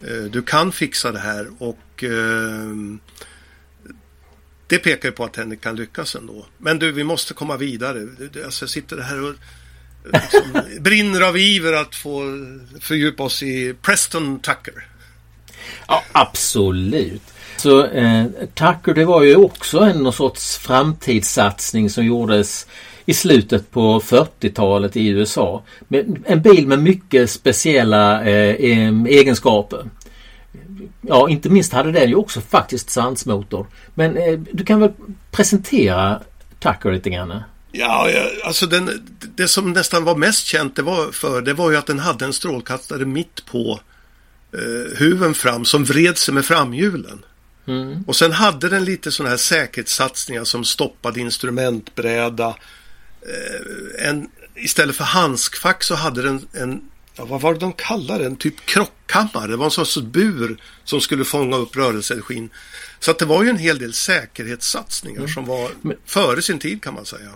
Eh, 0.00 0.24
du 0.30 0.42
kan 0.42 0.72
fixa 0.72 1.12
det 1.12 1.18
här 1.18 1.48
och 1.58 2.04
eh, 2.04 2.98
det 4.72 4.78
pekar 4.78 5.08
ju 5.08 5.12
på 5.12 5.24
att 5.24 5.36
Henrik 5.36 5.60
kan 5.60 5.76
lyckas 5.76 6.14
ändå. 6.14 6.46
Men 6.58 6.78
du, 6.78 6.92
vi 6.92 7.04
måste 7.04 7.34
komma 7.34 7.56
vidare. 7.56 8.08
Alltså, 8.44 8.62
jag 8.62 8.70
sitter 8.70 9.00
här 9.00 9.22
och 9.24 9.34
liksom, 10.04 10.62
brinner 10.80 11.20
av 11.20 11.36
iver 11.36 11.72
att 11.72 11.94
få 11.94 12.22
fördjupa 12.80 13.22
oss 13.22 13.42
i 13.42 13.74
Preston 13.82 14.40
Tucker. 14.40 14.86
Ja, 15.88 16.02
absolut. 16.12 17.22
Så 17.56 17.86
eh, 17.86 18.24
Tucker 18.54 18.94
det 18.94 19.04
var 19.04 19.22
ju 19.22 19.36
också 19.36 19.78
en 19.78 20.12
sorts 20.12 20.56
framtidssatsning 20.58 21.90
som 21.90 22.06
gjordes 22.06 22.66
i 23.06 23.14
slutet 23.14 23.70
på 23.70 24.00
40-talet 24.00 24.96
i 24.96 25.08
USA. 25.08 25.62
En 26.24 26.42
bil 26.42 26.66
med 26.66 26.78
mycket 26.78 27.30
speciella 27.30 28.24
eh, 28.24 28.56
egenskaper. 29.06 29.84
Ja, 31.00 31.28
inte 31.28 31.48
minst 31.48 31.72
hade 31.72 31.92
den 31.92 32.08
ju 32.08 32.14
också 32.14 32.40
faktiskt 32.40 32.90
sandsmotor. 32.90 33.66
Men 33.94 34.16
eh, 34.16 34.38
du 34.52 34.64
kan 34.64 34.80
väl 34.80 34.92
presentera 35.30 36.20
Tucker 36.60 36.92
lite 36.92 37.10
grann? 37.10 37.42
Ja, 37.72 38.10
alltså 38.44 38.66
den, 38.66 38.90
det 39.34 39.48
som 39.48 39.72
nästan 39.72 40.04
var 40.04 40.16
mest 40.16 40.46
känt 40.46 40.76
det 40.76 40.82
var 40.82 41.12
för 41.12 41.42
det 41.42 41.54
var 41.54 41.70
ju 41.70 41.76
att 41.76 41.86
den 41.86 41.98
hade 41.98 42.24
en 42.24 42.32
strålkastare 42.32 43.04
mitt 43.04 43.46
på 43.46 43.80
eh, 44.52 44.98
huven 44.98 45.34
fram 45.34 45.64
som 45.64 45.84
vred 45.84 46.18
sig 46.18 46.34
med 46.34 46.44
framhjulen. 46.44 47.24
Mm. 47.66 48.04
Och 48.06 48.16
sen 48.16 48.32
hade 48.32 48.68
den 48.68 48.84
lite 48.84 49.12
sådana 49.12 49.30
här 49.30 49.36
säkerhetssatsningar 49.36 50.44
som 50.44 50.64
stoppad 50.64 51.16
instrumentbräda. 51.16 52.48
Eh, 53.22 54.08
en, 54.08 54.28
istället 54.54 54.96
för 54.96 55.04
handskfack 55.04 55.82
så 55.82 55.94
hade 55.94 56.22
den 56.22 56.46
en, 56.52 56.80
ja, 57.16 57.24
vad 57.24 57.40
var 57.40 57.52
det 57.52 57.60
de 57.60 57.72
kallade 57.72 58.24
den? 58.24 58.36
Typ 58.36 58.66
krockkammare. 58.66 59.46
Det 59.46 59.56
var 59.56 59.64
en 59.64 59.70
sorts 59.70 59.98
bur 59.98 60.56
som 60.84 61.00
skulle 61.00 61.24
fånga 61.24 61.56
upp 61.56 61.76
rörelseenergin. 61.76 62.50
Så 62.98 63.10
att 63.10 63.18
det 63.18 63.24
var 63.24 63.42
ju 63.42 63.50
en 63.50 63.58
hel 63.58 63.78
del 63.78 63.92
säkerhetssatsningar 63.92 65.18
mm. 65.18 65.28
som 65.28 65.44
var 65.44 65.70
Men, 65.80 65.96
före 66.06 66.42
sin 66.42 66.58
tid 66.58 66.82
kan 66.82 66.94
man 66.94 67.04
säga. 67.04 67.30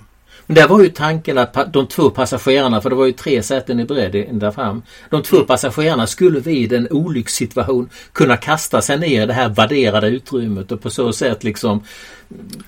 Men 0.46 0.54
där 0.54 0.68
var 0.68 0.82
ju 0.82 0.88
tanken 0.88 1.38
att 1.38 1.72
de 1.72 1.86
två 1.86 2.10
passagerarna, 2.10 2.80
för 2.80 2.90
det 2.90 2.96
var 2.96 3.06
ju 3.06 3.12
tre 3.12 3.42
säten 3.42 3.80
i 3.80 3.84
bredd 3.84 4.26
där 4.30 4.50
fram. 4.50 4.82
De 5.10 5.22
två 5.22 5.36
mm. 5.36 5.46
passagerarna 5.46 6.06
skulle 6.06 6.40
vid 6.40 6.72
en 6.72 6.88
olyckssituation 6.90 7.90
kunna 8.12 8.36
kasta 8.36 8.82
sig 8.82 8.98
ner 8.98 9.22
i 9.22 9.26
det 9.26 9.32
här 9.32 9.48
värderade 9.48 10.08
utrymmet 10.08 10.72
och 10.72 10.82
på 10.82 10.90
så 10.90 11.12
sätt 11.12 11.44
liksom 11.44 11.84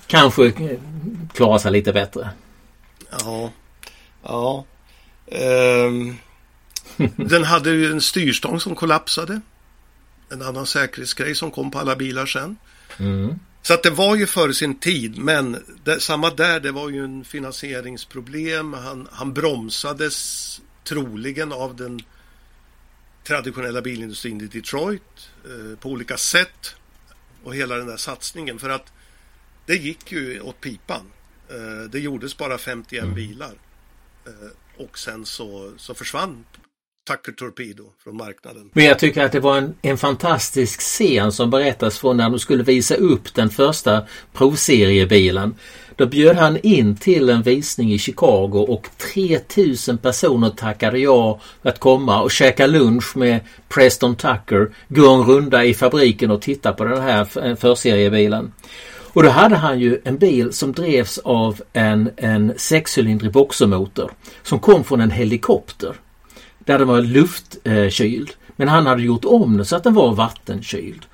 kanske 0.07 0.53
klara 1.33 1.59
sig 1.59 1.71
lite 1.71 1.93
bättre. 1.93 2.29
Ja, 3.11 3.51
ja. 4.23 4.65
Um, 5.87 6.17
den 7.15 7.43
hade 7.43 7.71
ju 7.71 7.91
en 7.91 8.01
styrstång 8.01 8.59
som 8.59 8.75
kollapsade. 8.75 9.41
En 10.29 10.41
annan 10.41 10.65
säkerhetsgrej 10.65 11.35
som 11.35 11.51
kom 11.51 11.71
på 11.71 11.79
alla 11.79 11.95
bilar 11.95 12.25
sen. 12.25 12.57
Mm. 12.97 13.39
Så 13.61 13.73
att 13.73 13.83
det 13.83 13.89
var 13.89 14.15
ju 14.15 14.25
före 14.25 14.53
sin 14.53 14.79
tid, 14.79 15.17
men 15.17 15.63
det, 15.83 15.99
samma 15.99 16.29
där, 16.29 16.59
det 16.59 16.71
var 16.71 16.89
ju 16.89 17.03
en 17.03 17.23
finansieringsproblem. 17.23 18.73
Han, 18.73 19.07
han 19.11 19.33
bromsades 19.33 20.61
troligen 20.83 21.51
av 21.51 21.75
den 21.75 22.01
traditionella 23.23 23.81
bilindustrin 23.81 24.41
i 24.41 24.47
Detroit 24.47 25.29
eh, 25.45 25.79
på 25.79 25.89
olika 25.89 26.17
sätt. 26.17 26.75
Och 27.43 27.55
hela 27.55 27.75
den 27.75 27.87
där 27.87 27.97
satsningen. 27.97 28.59
För 28.59 28.69
att 28.69 28.93
det 29.65 29.75
gick 29.75 30.11
ju 30.11 30.41
åt 30.41 30.61
pipan. 30.61 31.11
Eh, 31.49 31.89
det 31.89 31.99
gjordes 31.99 32.37
bara 32.37 32.57
51 32.57 33.03
mm. 33.03 33.15
bilar. 33.15 33.53
Eh, 34.25 34.83
och 34.85 34.99
sen 34.99 35.25
så, 35.25 35.73
så 35.77 35.93
försvann 35.93 36.45
Tucker 37.09 37.31
Torpedo 37.31 37.83
från 38.03 38.17
marknaden. 38.17 38.69
Men 38.73 38.85
jag 38.85 38.99
tycker 38.99 39.23
att 39.23 39.31
det 39.31 39.39
var 39.39 39.57
en, 39.57 39.75
en 39.81 39.97
fantastisk 39.97 40.79
scen 40.79 41.31
som 41.31 41.49
berättas 41.49 41.99
från 41.99 42.17
när 42.17 42.29
de 42.29 42.39
skulle 42.39 42.63
visa 42.63 42.95
upp 42.95 43.33
den 43.33 43.49
första 43.49 44.01
provseriebilen. 44.33 45.55
Då 45.95 46.05
bjöd 46.05 46.35
han 46.35 46.57
in 46.63 46.95
till 46.95 47.29
en 47.29 47.41
visning 47.41 47.93
i 47.93 47.99
Chicago 47.99 48.65
och 48.67 48.87
3000 49.13 49.97
personer 49.97 50.49
tackade 50.49 50.99
ja 50.99 51.39
att 51.61 51.79
komma 51.79 52.21
och 52.21 52.31
käka 52.31 52.67
lunch 52.67 53.17
med 53.17 53.39
Preston 53.69 54.15
Tucker, 54.15 54.71
gå 54.87 55.09
en 55.13 55.23
runda 55.23 55.65
i 55.65 55.73
fabriken 55.73 56.31
och 56.31 56.41
titta 56.41 56.73
på 56.73 56.83
den 56.83 57.01
här 57.01 57.47
eh, 57.47 57.55
förseriebilen. 57.55 58.53
Och 59.13 59.23
då 59.23 59.29
hade 59.29 59.55
han 59.55 59.79
ju 59.79 60.01
en 60.03 60.17
bil 60.17 60.53
som 60.53 60.71
drevs 60.71 61.17
av 61.17 61.61
en, 61.73 62.09
en 62.17 62.53
sexcylindrig 62.57 63.31
boxermotor 63.31 64.11
som 64.43 64.59
kom 64.59 64.83
från 64.83 65.01
en 65.01 65.11
helikopter 65.11 65.95
där 66.69 66.79
den 66.79 66.87
var 66.87 67.01
luftkyld. 67.01 68.29
Men 68.55 68.67
han 68.67 68.87
hade 68.87 69.01
gjort 69.01 69.25
om 69.25 69.57
den 69.57 69.65
så 69.65 69.75
att 69.75 69.83
den 69.83 69.93
var 69.93 70.15
vattenkyld. 70.15 71.05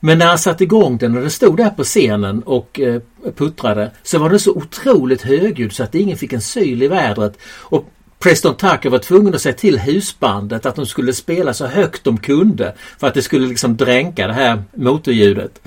Men 0.00 0.18
när 0.18 0.26
han 0.26 0.38
satte 0.38 0.64
igång 0.64 0.98
den 0.98 1.14
och 1.16 1.20
den 1.20 1.30
stod 1.30 1.56
där 1.56 1.70
på 1.70 1.84
scenen 1.84 2.42
och 2.42 2.80
eh, 2.80 3.02
puttrade 3.36 3.90
så 4.02 4.18
var 4.18 4.30
den 4.30 4.40
så 4.40 4.50
otroligt 4.50 5.22
högljudd 5.22 5.72
så 5.72 5.82
att 5.82 5.94
ingen 5.94 6.18
fick 6.18 6.32
en 6.32 6.40
syl 6.40 6.82
i 6.82 6.88
vädret. 6.88 7.38
Och 7.44 7.88
Preston 8.18 8.56
Tucker 8.56 8.90
var 8.90 8.98
tvungen 8.98 9.34
att 9.34 9.42
säga 9.42 9.54
till 9.54 9.78
husbandet 9.78 10.66
att 10.66 10.76
de 10.76 10.86
skulle 10.86 11.12
spela 11.12 11.54
så 11.54 11.66
högt 11.66 12.04
de 12.04 12.18
kunde 12.18 12.74
för 12.98 13.06
att 13.06 13.14
det 13.14 13.22
skulle 13.22 13.46
liksom 13.46 13.76
dränka 13.76 14.26
det 14.26 14.32
här 14.32 14.62
motorljudet. 14.76 15.60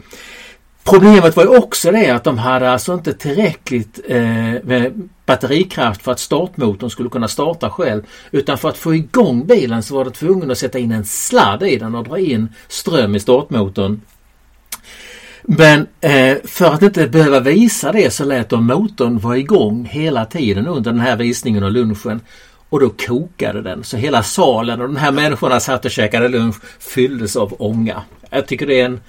Problemet 0.86 1.36
var 1.36 1.44
ju 1.44 1.58
också 1.58 1.92
det 1.92 2.10
att 2.10 2.24
de 2.24 2.38
hade 2.38 2.72
alltså 2.72 2.94
inte 2.94 3.14
tillräckligt 3.14 4.00
eh, 4.08 4.54
batterikraft 5.26 6.02
för 6.02 6.12
att 6.12 6.20
startmotorn 6.20 6.90
skulle 6.90 7.10
kunna 7.10 7.28
starta 7.28 7.70
själv. 7.70 8.02
Utan 8.32 8.58
för 8.58 8.70
att 8.70 8.78
få 8.78 8.96
igång 8.96 9.48
bilen 9.48 9.84
så 9.84 9.96
var 9.96 10.06
de 10.06 10.12
tvungna 10.12 10.52
att 10.52 10.58
sätta 10.58 10.80
in 10.80 10.92
en 10.92 11.06
sladd 11.06 11.64
i 11.64 11.78
den 11.78 11.96
och 11.96 12.04
dra 12.04 12.20
in 12.20 12.50
ström 12.68 13.16
i 13.16 13.20
startmotorn. 13.20 14.02
Men 15.44 15.88
eh, 16.02 16.38
för 16.44 16.66
att 16.66 16.82
inte 16.82 17.08
behöva 17.08 17.40
visa 17.40 17.92
det 17.92 18.14
så 18.14 18.26
lät 18.26 18.50
de 18.50 18.68
motorn 18.68 19.20
vara 19.20 19.38
igång 19.38 19.86
hela 19.92 20.26
tiden 20.26 20.68
under 20.68 20.92
den 20.92 21.02
här 21.02 21.16
visningen 21.16 21.64
och 21.64 21.72
lunchen. 21.72 22.22
Och 22.70 22.80
då 22.80 22.90
kokade 22.90 23.62
den 23.62 23.84
så 23.84 23.98
hela 23.98 24.24
salen 24.24 24.82
och 24.82 24.88
de 24.88 24.96
här 24.96 25.12
människorna 25.12 25.60
satt 25.60 25.86
och 25.86 25.92
käkade 25.92 26.28
lunch 26.28 26.56
fylldes 26.80 27.36
av 27.36 27.56
ånga. 27.60 28.02
Jag 28.30 28.48
tycker 28.48 28.68
det 28.68 28.82
är 28.82 28.86
en 28.86 29.00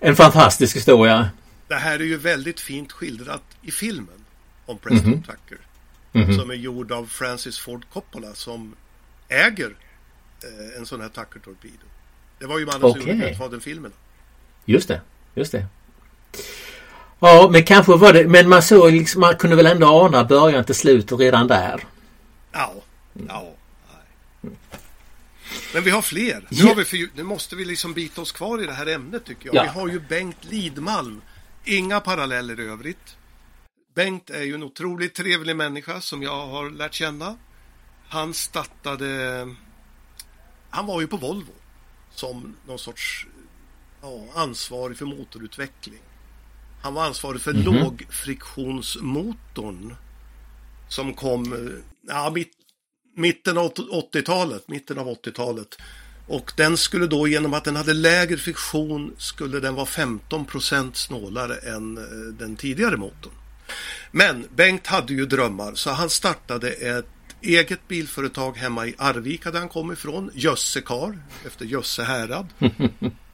en 0.00 0.16
fantastisk 0.16 0.76
historia. 0.76 1.30
Det 1.68 1.74
här 1.74 1.98
är 1.98 2.04
ju 2.04 2.16
väldigt 2.16 2.60
fint 2.60 2.92
skildrat 2.92 3.42
i 3.62 3.70
filmen 3.70 4.24
om 4.66 4.78
Preston 4.78 5.06
mm 5.06 5.18
-hmm. 5.18 5.26
Tucker. 5.26 5.58
Mm 6.12 6.28
-hmm. 6.28 6.38
Som 6.38 6.50
är 6.50 6.54
gjord 6.54 6.92
av 6.92 7.06
Francis 7.06 7.58
Ford 7.58 7.84
Coppola 7.92 8.34
som 8.34 8.74
äger 9.28 9.74
eh, 10.42 10.78
en 10.78 10.86
sån 10.86 11.00
här 11.00 11.08
Tucker 11.08 11.40
Torpedo. 11.40 11.86
Det 12.38 12.46
var 12.46 12.58
ju 12.58 12.66
mannen 12.66 12.84
okay. 12.84 13.02
som 13.02 13.10
gjorde 13.10 13.28
Gudfadern-filmerna. 13.28 13.94
Just 14.64 14.88
det, 14.88 15.00
just 15.34 15.52
det. 15.52 15.66
Ja, 17.20 17.48
men 17.52 17.64
kanske 17.64 17.96
var 17.96 18.12
det, 18.12 18.28
men 18.28 18.48
man 18.48 18.62
såg 18.62 18.92
liksom, 18.92 19.20
man 19.20 19.36
kunde 19.36 19.56
väl 19.56 19.66
ändå 19.66 19.86
ana 19.86 20.24
början 20.24 20.64
till 20.64 20.74
slutet 20.74 21.18
redan 21.18 21.46
där. 21.46 21.84
Ja, 22.52 22.74
ja. 23.28 23.54
Men 25.74 25.82
vi 25.82 25.90
har 25.90 26.02
fler. 26.02 26.46
Nu, 26.50 26.64
har 26.64 26.74
vi 26.74 26.84
för, 26.84 27.16
nu 27.16 27.22
måste 27.22 27.56
vi 27.56 27.64
liksom 27.64 27.94
bita 27.94 28.20
oss 28.20 28.32
kvar 28.32 28.62
i 28.62 28.66
det 28.66 28.72
här 28.72 28.86
ämnet 28.86 29.24
tycker 29.24 29.46
jag. 29.46 29.54
Ja. 29.54 29.62
Vi 29.62 29.68
har 29.68 29.88
ju 29.88 30.00
Bengt 30.00 30.44
Lidmalm. 30.44 31.22
Inga 31.64 32.00
paralleller 32.00 32.60
i 32.60 32.66
övrigt. 32.66 33.16
Bengt 33.94 34.30
är 34.30 34.42
ju 34.42 34.54
en 34.54 34.62
otroligt 34.62 35.14
trevlig 35.14 35.56
människa 35.56 36.00
som 36.00 36.22
jag 36.22 36.46
har 36.46 36.70
lärt 36.70 36.94
känna. 36.94 37.36
Han 38.08 38.34
startade... 38.34 39.48
Han 40.70 40.86
var 40.86 41.00
ju 41.00 41.06
på 41.06 41.16
Volvo 41.16 41.52
som 42.10 42.56
någon 42.66 42.78
sorts 42.78 43.26
ja, 44.02 44.24
ansvarig 44.34 44.96
för 44.96 45.06
motorutveckling. 45.06 46.00
Han 46.82 46.94
var 46.94 47.04
ansvarig 47.04 47.40
för 47.40 47.50
mm 47.50 47.62
-hmm. 47.62 47.82
lågfriktionsmotorn 47.82 49.96
som 50.88 51.14
kom 51.14 51.72
ja, 52.08 52.30
mitt 52.34 52.59
mitten 53.14 53.58
av 53.58 53.72
80-talet, 53.74 54.68
mitten 54.68 54.98
av 54.98 55.06
80-talet. 55.06 55.76
Och 56.26 56.52
den 56.56 56.76
skulle 56.76 57.06
då 57.06 57.28
genom 57.28 57.54
att 57.54 57.64
den 57.64 57.76
hade 57.76 57.94
lägre 57.94 58.36
friktion 58.36 59.14
skulle 59.18 59.60
den 59.60 59.74
vara 59.74 59.86
15% 59.86 60.92
snålare 60.94 61.56
än 61.56 61.98
eh, 61.98 62.04
den 62.38 62.56
tidigare 62.56 62.96
motorn. 62.96 63.32
Men 64.10 64.46
Bengt 64.56 64.86
hade 64.86 65.12
ju 65.12 65.26
drömmar 65.26 65.74
så 65.74 65.90
han 65.90 66.10
startade 66.10 66.70
ett 66.70 67.06
eget 67.40 67.88
bilföretag 67.88 68.56
hemma 68.56 68.86
i 68.86 68.94
Arvika 68.98 69.50
där 69.50 69.58
han 69.58 69.68
kom 69.68 69.92
ifrån, 69.92 70.30
Jössekar 70.34 71.18
efter 71.46 71.64
Jösse 71.64 72.02
härad. 72.02 72.46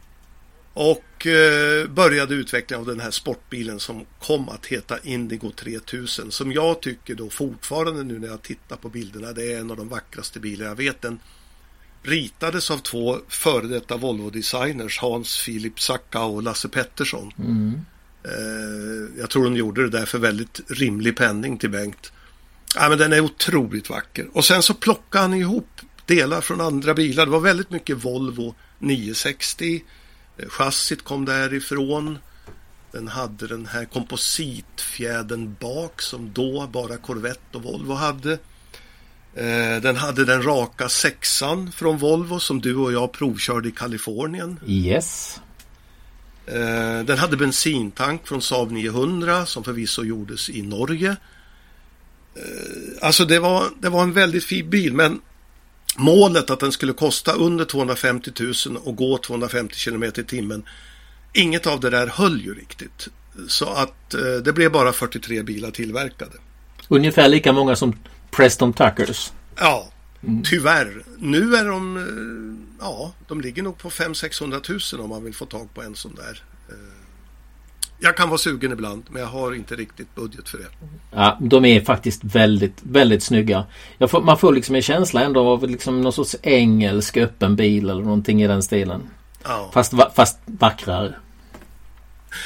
Och 0.79 1.27
eh, 1.27 1.89
började 1.89 2.35
utvecklingen 2.35 2.81
av 2.81 2.87
den 2.87 3.01
här 3.01 3.11
sportbilen 3.11 3.81
som 3.81 4.05
kom 4.21 4.49
att 4.49 4.67
heta 4.67 4.99
Indigo 4.99 5.51
3000. 5.51 6.31
Som 6.31 6.53
jag 6.53 6.83
tycker 6.83 7.15
då 7.15 7.31
fortfarande 7.31 8.05
nu 8.05 8.19
när 8.19 8.29
jag 8.29 8.43
tittar 8.43 8.77
på 8.77 8.89
bilderna, 8.89 9.33
det 9.33 9.53
är 9.53 9.61
en 9.61 9.71
av 9.71 9.77
de 9.77 9.89
vackraste 9.89 10.41
bilar 10.41 10.67
jag 10.67 10.75
vet. 10.75 11.03
Den 11.03 11.19
ritades 12.03 12.71
av 12.71 12.79
två 12.79 13.19
före 13.29 13.67
detta 13.67 13.97
Volvo-designers, 13.97 15.01
Hans 15.01 15.41
Filip 15.41 15.81
Sacka 15.81 16.23
och 16.23 16.43
Lasse 16.43 16.69
Pettersson. 16.69 17.33
Mm. 17.39 17.81
Eh, 18.25 19.19
jag 19.21 19.31
tror 19.31 19.45
de 19.45 19.57
gjorde 19.57 19.83
det 19.83 19.99
där 19.99 20.07
för 20.07 20.19
väldigt 20.19 20.61
rimlig 20.69 21.17
penning 21.17 21.59
till 21.59 21.71
Bengt. 21.71 22.13
Ja, 22.75 22.89
men 22.89 22.99
den 22.99 23.13
är 23.13 23.21
otroligt 23.21 23.91
vacker. 23.91 24.29
Och 24.33 24.45
sen 24.45 24.63
så 24.63 24.75
plockade 24.75 25.23
han 25.23 25.35
ihop 25.35 25.81
delar 26.07 26.41
från 26.41 26.61
andra 26.61 26.95
bilar. 26.95 27.25
Det 27.25 27.33
var 27.33 27.41
väldigt 27.41 27.71
mycket 27.71 28.05
Volvo 28.05 28.55
960 28.79 29.83
Chassit 30.49 31.05
kom 31.05 31.25
därifrån. 31.25 32.19
Den 32.93 33.09
hade 33.09 33.47
den 33.47 33.67
här 33.67 33.85
kompositfjädern 33.85 35.57
bak 35.61 36.03
som 36.03 36.33
då 36.33 36.67
bara 36.67 36.97
Corvette 36.97 37.57
och 37.57 37.63
Volvo 37.63 37.95
hade. 37.95 38.33
Eh, 39.35 39.83
den 39.83 39.97
hade 39.97 40.25
den 40.25 40.43
raka 40.43 40.89
sexan 40.89 41.73
från 41.73 41.99
Volvo 41.99 42.41
som 42.41 42.61
du 42.61 42.77
och 42.77 42.93
jag 42.93 43.13
provkörde 43.13 43.69
i 43.69 43.73
Kalifornien. 43.73 44.61
Yes. 44.67 45.41
Eh, 46.47 47.05
den 47.05 47.19
hade 47.19 47.37
bensintank 47.37 48.27
från 48.27 48.43
Saab 48.43 48.71
900 48.71 49.47
som 49.47 49.65
förvisso 49.65 50.05
gjordes 50.05 50.51
i 50.51 50.63
Norge. 50.63 51.17
Eh, 52.35 53.07
alltså 53.07 53.25
det 53.25 53.39
var, 53.39 53.65
det 53.81 53.89
var 53.89 54.03
en 54.03 54.13
väldigt 54.13 54.45
fin 54.45 54.71
bil 54.71 54.93
men 54.93 55.21
målet 55.97 56.51
att 56.51 56.61
den 56.61 56.73
skulle 56.73 56.93
kosta 56.93 57.33
under 57.33 57.65
250 57.65 58.31
000 58.67 58.77
och 58.85 58.97
gå 58.97 59.19
250 59.19 59.75
km 59.85 60.05
i 60.05 60.11
timmen. 60.11 60.63
Inget 61.33 61.67
av 61.67 61.81
det 61.81 61.91
där 61.91 62.07
höll 62.07 62.41
ju 62.41 62.55
riktigt. 62.55 63.09
Så 63.49 63.69
att 63.73 64.15
eh, 64.15 64.43
det 64.45 64.53
blev 64.53 64.73
bara 64.73 64.93
43 64.93 65.43
bilar 65.43 65.71
tillverkade. 65.71 66.33
Ungefär 66.89 67.29
lika 67.29 67.53
många 67.53 67.77
som 67.77 67.99
Preston 68.31 68.73
Tuckers. 68.73 69.33
Ja, 69.57 69.91
mm. 70.23 70.43
tyvärr. 70.43 71.03
Nu 71.19 71.57
är 71.57 71.65
de, 71.65 71.97
eh, 71.97 72.87
ja, 72.87 73.13
de 73.29 73.41
ligger 73.41 73.63
nog 73.63 73.79
på 73.79 73.91
500-600 73.91 74.95
000 74.97 75.05
om 75.05 75.11
man 75.11 75.25
vill 75.25 75.35
få 75.35 75.47
tag 75.47 75.75
på 75.75 75.83
en 75.83 75.95
sån 75.95 76.15
där. 76.15 76.43
Eh, 76.69 76.75
jag 77.99 78.17
kan 78.17 78.29
vara 78.29 78.39
sugen 78.39 78.73
ibland 78.73 79.05
men 79.11 79.23
jag 79.23 79.29
har 79.29 79.55
inte 79.55 79.77
riktigt 79.77 80.15
budget 80.15 80.49
för 80.49 80.59
det. 80.59 80.69
Ja, 81.11 81.39
de 81.41 81.65
är 81.65 81.81
faktiskt 81.81 82.21
väldigt, 82.25 82.79
väldigt 82.83 83.23
snygga. 83.23 83.65
Får, 84.09 84.23
man 84.23 84.39
får 84.39 84.53
liksom 84.53 84.75
en 84.75 84.83
känsla 84.83 85.21
ändå 85.21 85.49
av 85.49 85.69
liksom 85.69 86.01
någon 86.01 86.13
sorts 86.13 86.37
engelsk 86.43 87.17
öppen 87.17 87.57
bil 87.57 87.91
eller 87.91 88.03
någonting 88.03 88.43
i 88.43 88.47
den 88.47 88.63
stilen. 88.63 89.03
Ja. 89.45 89.71
Fast, 89.75 89.93
fast 90.15 90.39
vackrare. 90.45 91.15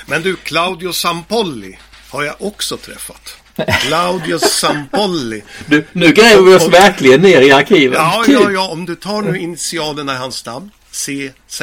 Men 0.06 0.22
du, 0.22 0.36
Claudio 0.36 0.92
Sampolli 0.92 1.78
har 2.10 2.22
jag 2.22 2.34
också 2.38 2.76
träffat. 2.76 3.36
Claudio 3.80 4.38
Sampolli. 4.38 5.42
Du, 5.66 5.84
nu 5.92 6.12
gräver 6.12 6.42
vi 6.42 6.54
oss 6.54 6.68
verkligen 6.68 7.20
ner 7.20 7.40
i 7.40 7.52
arkiven. 7.52 7.92
Ja, 7.92 8.24
ja, 8.28 8.50
ja, 8.50 8.68
om 8.68 8.86
du 8.86 8.94
tar 8.94 9.22
nu 9.22 9.38
initialerna 9.38 10.14
i 10.14 10.16
hans 10.16 10.46
namn, 10.46 10.70
CZ, 10.90 11.62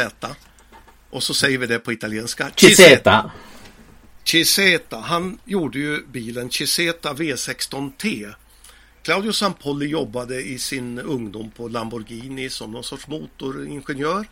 och 1.09 1.23
så 1.23 1.33
säger 1.33 1.57
vi 1.57 1.67
det 1.67 1.79
på 1.79 1.93
italienska. 1.93 2.49
Chiseta. 2.55 3.31
Chiseta, 4.27 4.97
han 4.97 5.39
gjorde 5.45 5.79
ju 5.79 6.05
bilen 6.05 6.49
Chiseta 6.49 7.13
V16T. 7.13 8.33
Claudio 9.03 9.31
Sampolli 9.31 9.85
jobbade 9.85 10.41
i 10.41 10.59
sin 10.59 10.99
ungdom 10.99 11.51
på 11.51 11.67
Lamborghini 11.67 12.49
som 12.49 12.71
någon 12.71 12.83
sorts 12.83 13.07
motoringenjör. 13.07 14.25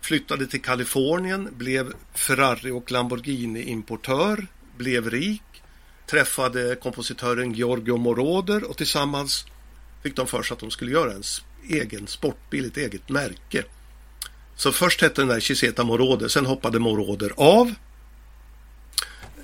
Flyttade 0.00 0.46
till 0.46 0.62
Kalifornien, 0.62 1.48
blev 1.52 1.92
Ferrari 2.14 2.70
och 2.70 2.90
Lamborghini-importör, 2.90 4.46
blev 4.76 5.10
rik, 5.10 5.62
träffade 6.06 6.76
kompositören 6.76 7.52
Giorgio 7.52 7.96
Moroder 7.96 8.64
och 8.64 8.76
tillsammans 8.76 9.46
fick 10.02 10.16
de 10.16 10.26
för 10.26 10.42
sig 10.42 10.54
att 10.54 10.60
de 10.60 10.70
skulle 10.70 10.90
göra 10.90 11.12
en 11.12 11.22
egen 11.68 12.06
sportbil, 12.06 12.64
ett 12.64 12.76
eget 12.76 13.08
märke. 13.08 13.64
Så 14.56 14.72
först 14.72 15.02
hette 15.02 15.20
den 15.20 15.28
där 15.28 15.40
Chiseta 15.40 15.84
Moroder, 15.84 16.28
sen 16.28 16.46
hoppade 16.46 16.78
Moroder 16.78 17.32
av. 17.36 17.74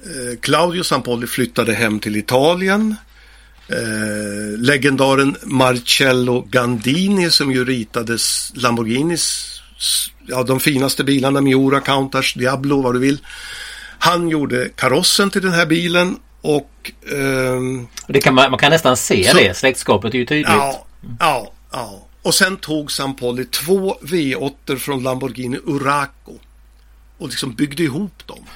Eh, 0.07 0.39
Claudio 0.41 0.83
Sampolli 0.83 1.27
flyttade 1.27 1.75
hem 1.75 2.01
till 2.01 2.17
Italien. 2.17 2.95
Eh, 3.69 4.59
legendaren 4.59 5.37
Marcello 5.43 6.47
Gandini 6.51 7.31
som 7.31 7.53
ju 7.53 7.65
ritade 7.65 8.19
Lamborghinis, 8.55 9.47
ja 10.27 10.43
de 10.43 10.61
finaste 10.61 11.05
bilarna, 11.05 11.41
Miura, 11.41 11.81
Countach, 11.81 12.35
Diablo, 12.37 12.83
vad 12.83 12.95
du 12.95 12.99
vill. 12.99 13.19
Han 13.99 14.29
gjorde 14.29 14.69
karossen 14.75 15.31
till 15.31 15.43
den 15.43 15.53
här 15.53 15.67
bilen 15.67 16.17
och... 16.41 16.93
ehm, 17.13 17.87
Det 18.09 18.21
kan 18.21 18.35
man, 18.35 18.51
man 18.51 18.59
kan 18.59 18.71
nästan 18.71 18.97
se 18.97 19.25
Så- 19.31 19.37
det. 19.37 19.57
Släktskapet 19.57 20.15
är 20.15 20.19
ju 20.19 20.27
tydligt. 20.27 20.49
Ja, 20.49 20.87
ja, 21.21 21.53
ja. 21.73 22.07
Och 22.23 22.35
sen 22.35 22.57
tog 22.57 22.93
Sampolli 22.93 23.45
två 23.45 23.97
V8 24.03 24.77
från 24.77 25.03
Lamborghini 25.03 25.59
Uraco 25.67 26.33
och 27.19 27.29
liksom 27.29 27.55
byggde 27.55 27.83
ihop 27.83 28.27
dem. 28.27 28.47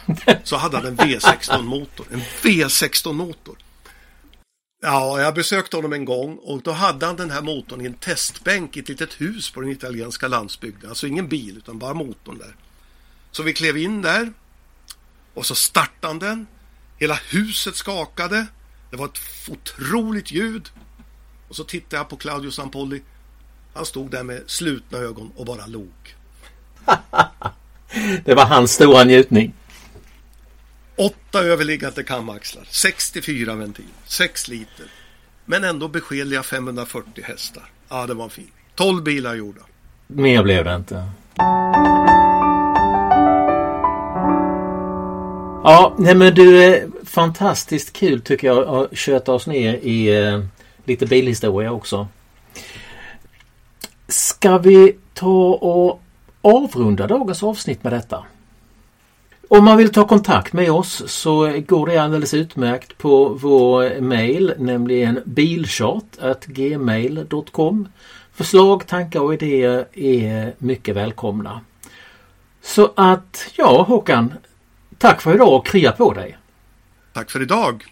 Så 0.44 0.56
hade 0.56 0.76
han 0.76 0.86
en 0.86 0.96
V16-motor. 0.96 2.06
En 2.10 2.20
V16-motor. 2.20 3.56
Ja, 4.82 5.20
jag 5.20 5.34
besökte 5.34 5.76
honom 5.76 5.92
en 5.92 6.04
gång 6.04 6.36
och 6.36 6.62
då 6.62 6.72
hade 6.72 7.06
han 7.06 7.16
den 7.16 7.30
här 7.30 7.42
motorn 7.42 7.80
i 7.80 7.86
en 7.86 7.94
testbänk 7.94 8.76
i 8.76 8.80
ett 8.80 8.88
litet 8.88 9.20
hus 9.20 9.50
på 9.50 9.60
den 9.60 9.70
italienska 9.70 10.28
landsbygden. 10.28 10.88
Alltså 10.88 11.06
ingen 11.06 11.28
bil 11.28 11.56
utan 11.56 11.78
bara 11.78 11.94
motorn 11.94 12.38
där. 12.38 12.56
Så 13.30 13.42
vi 13.42 13.52
klev 13.52 13.76
in 13.76 14.02
där 14.02 14.32
och 15.34 15.46
så 15.46 15.54
startade 15.54 16.06
han 16.06 16.18
den. 16.18 16.46
Hela 16.98 17.14
huset 17.14 17.76
skakade. 17.76 18.46
Det 18.90 18.96
var 18.96 19.06
ett 19.06 19.20
otroligt 19.48 20.30
ljud. 20.32 20.70
Och 21.48 21.56
så 21.56 21.64
tittade 21.64 21.96
jag 21.96 22.08
på 22.08 22.16
Claudio 22.16 22.50
Sampolli. 22.50 23.02
Han 23.74 23.86
stod 23.86 24.10
där 24.10 24.22
med 24.22 24.42
slutna 24.46 24.98
ögon 24.98 25.32
och 25.36 25.46
bara 25.46 25.66
log. 25.66 26.16
Det 28.24 28.34
var 28.34 28.44
hans 28.44 28.72
stora 28.72 29.04
njutning. 29.04 29.52
Åtta 30.96 31.40
överliggande 31.40 32.02
kamaxlar, 32.02 32.64
64 32.70 33.54
ventiler, 33.54 33.90
6 34.06 34.48
liter. 34.48 34.86
Men 35.44 35.64
ändå 35.64 35.88
beskedliga 35.88 36.42
540 36.42 37.24
hästar. 37.24 37.64
Ja, 37.88 38.06
det 38.06 38.14
var 38.14 38.28
fint. 38.28 38.52
12 38.74 39.02
bilar 39.02 39.34
gjorda. 39.34 39.60
Mer 40.06 40.42
blev 40.42 40.64
det 40.64 40.74
inte. 40.74 41.04
Ja, 45.64 45.94
nej 45.98 46.14
men 46.14 46.34
du, 46.34 46.64
eh, 46.64 46.88
fantastiskt 47.04 47.92
kul 47.92 48.20
tycker 48.20 48.46
jag 48.46 48.68
att 48.68 48.98
köta 48.98 49.32
oss 49.32 49.46
ner 49.46 49.74
i 49.74 50.24
eh, 50.24 50.44
lite 50.84 51.06
bilhistoria 51.06 51.72
också. 51.72 52.08
Ska 54.08 54.58
vi 54.58 54.96
ta 55.14 55.54
och 55.54 56.02
avrunda 56.42 57.06
dagens 57.06 57.42
avsnitt 57.42 57.84
med 57.84 57.92
detta? 57.92 58.24
Om 59.48 59.64
man 59.64 59.76
vill 59.76 59.92
ta 59.92 60.06
kontakt 60.06 60.52
med 60.52 60.70
oss 60.70 61.02
så 61.06 61.60
går 61.66 61.86
det 61.86 61.98
alldeles 61.98 62.34
utmärkt 62.34 62.98
på 62.98 63.28
vår 63.28 64.00
mail, 64.00 64.54
nämligen 64.58 65.20
bilchat.gmail.com. 65.24 67.88
Förslag, 68.32 68.86
tankar 68.86 69.20
och 69.20 69.34
idéer 69.34 69.86
är 69.92 70.54
mycket 70.58 70.96
välkomna. 70.96 71.60
Så 72.62 72.92
att, 72.96 73.50
ja 73.56 73.82
Håkan, 73.82 74.34
tack 74.98 75.22
för 75.22 75.34
idag 75.34 75.54
och 75.54 75.66
krya 75.66 75.92
på 75.92 76.12
dig! 76.12 76.38
Tack 77.12 77.30
för 77.30 77.42
idag. 77.42 77.84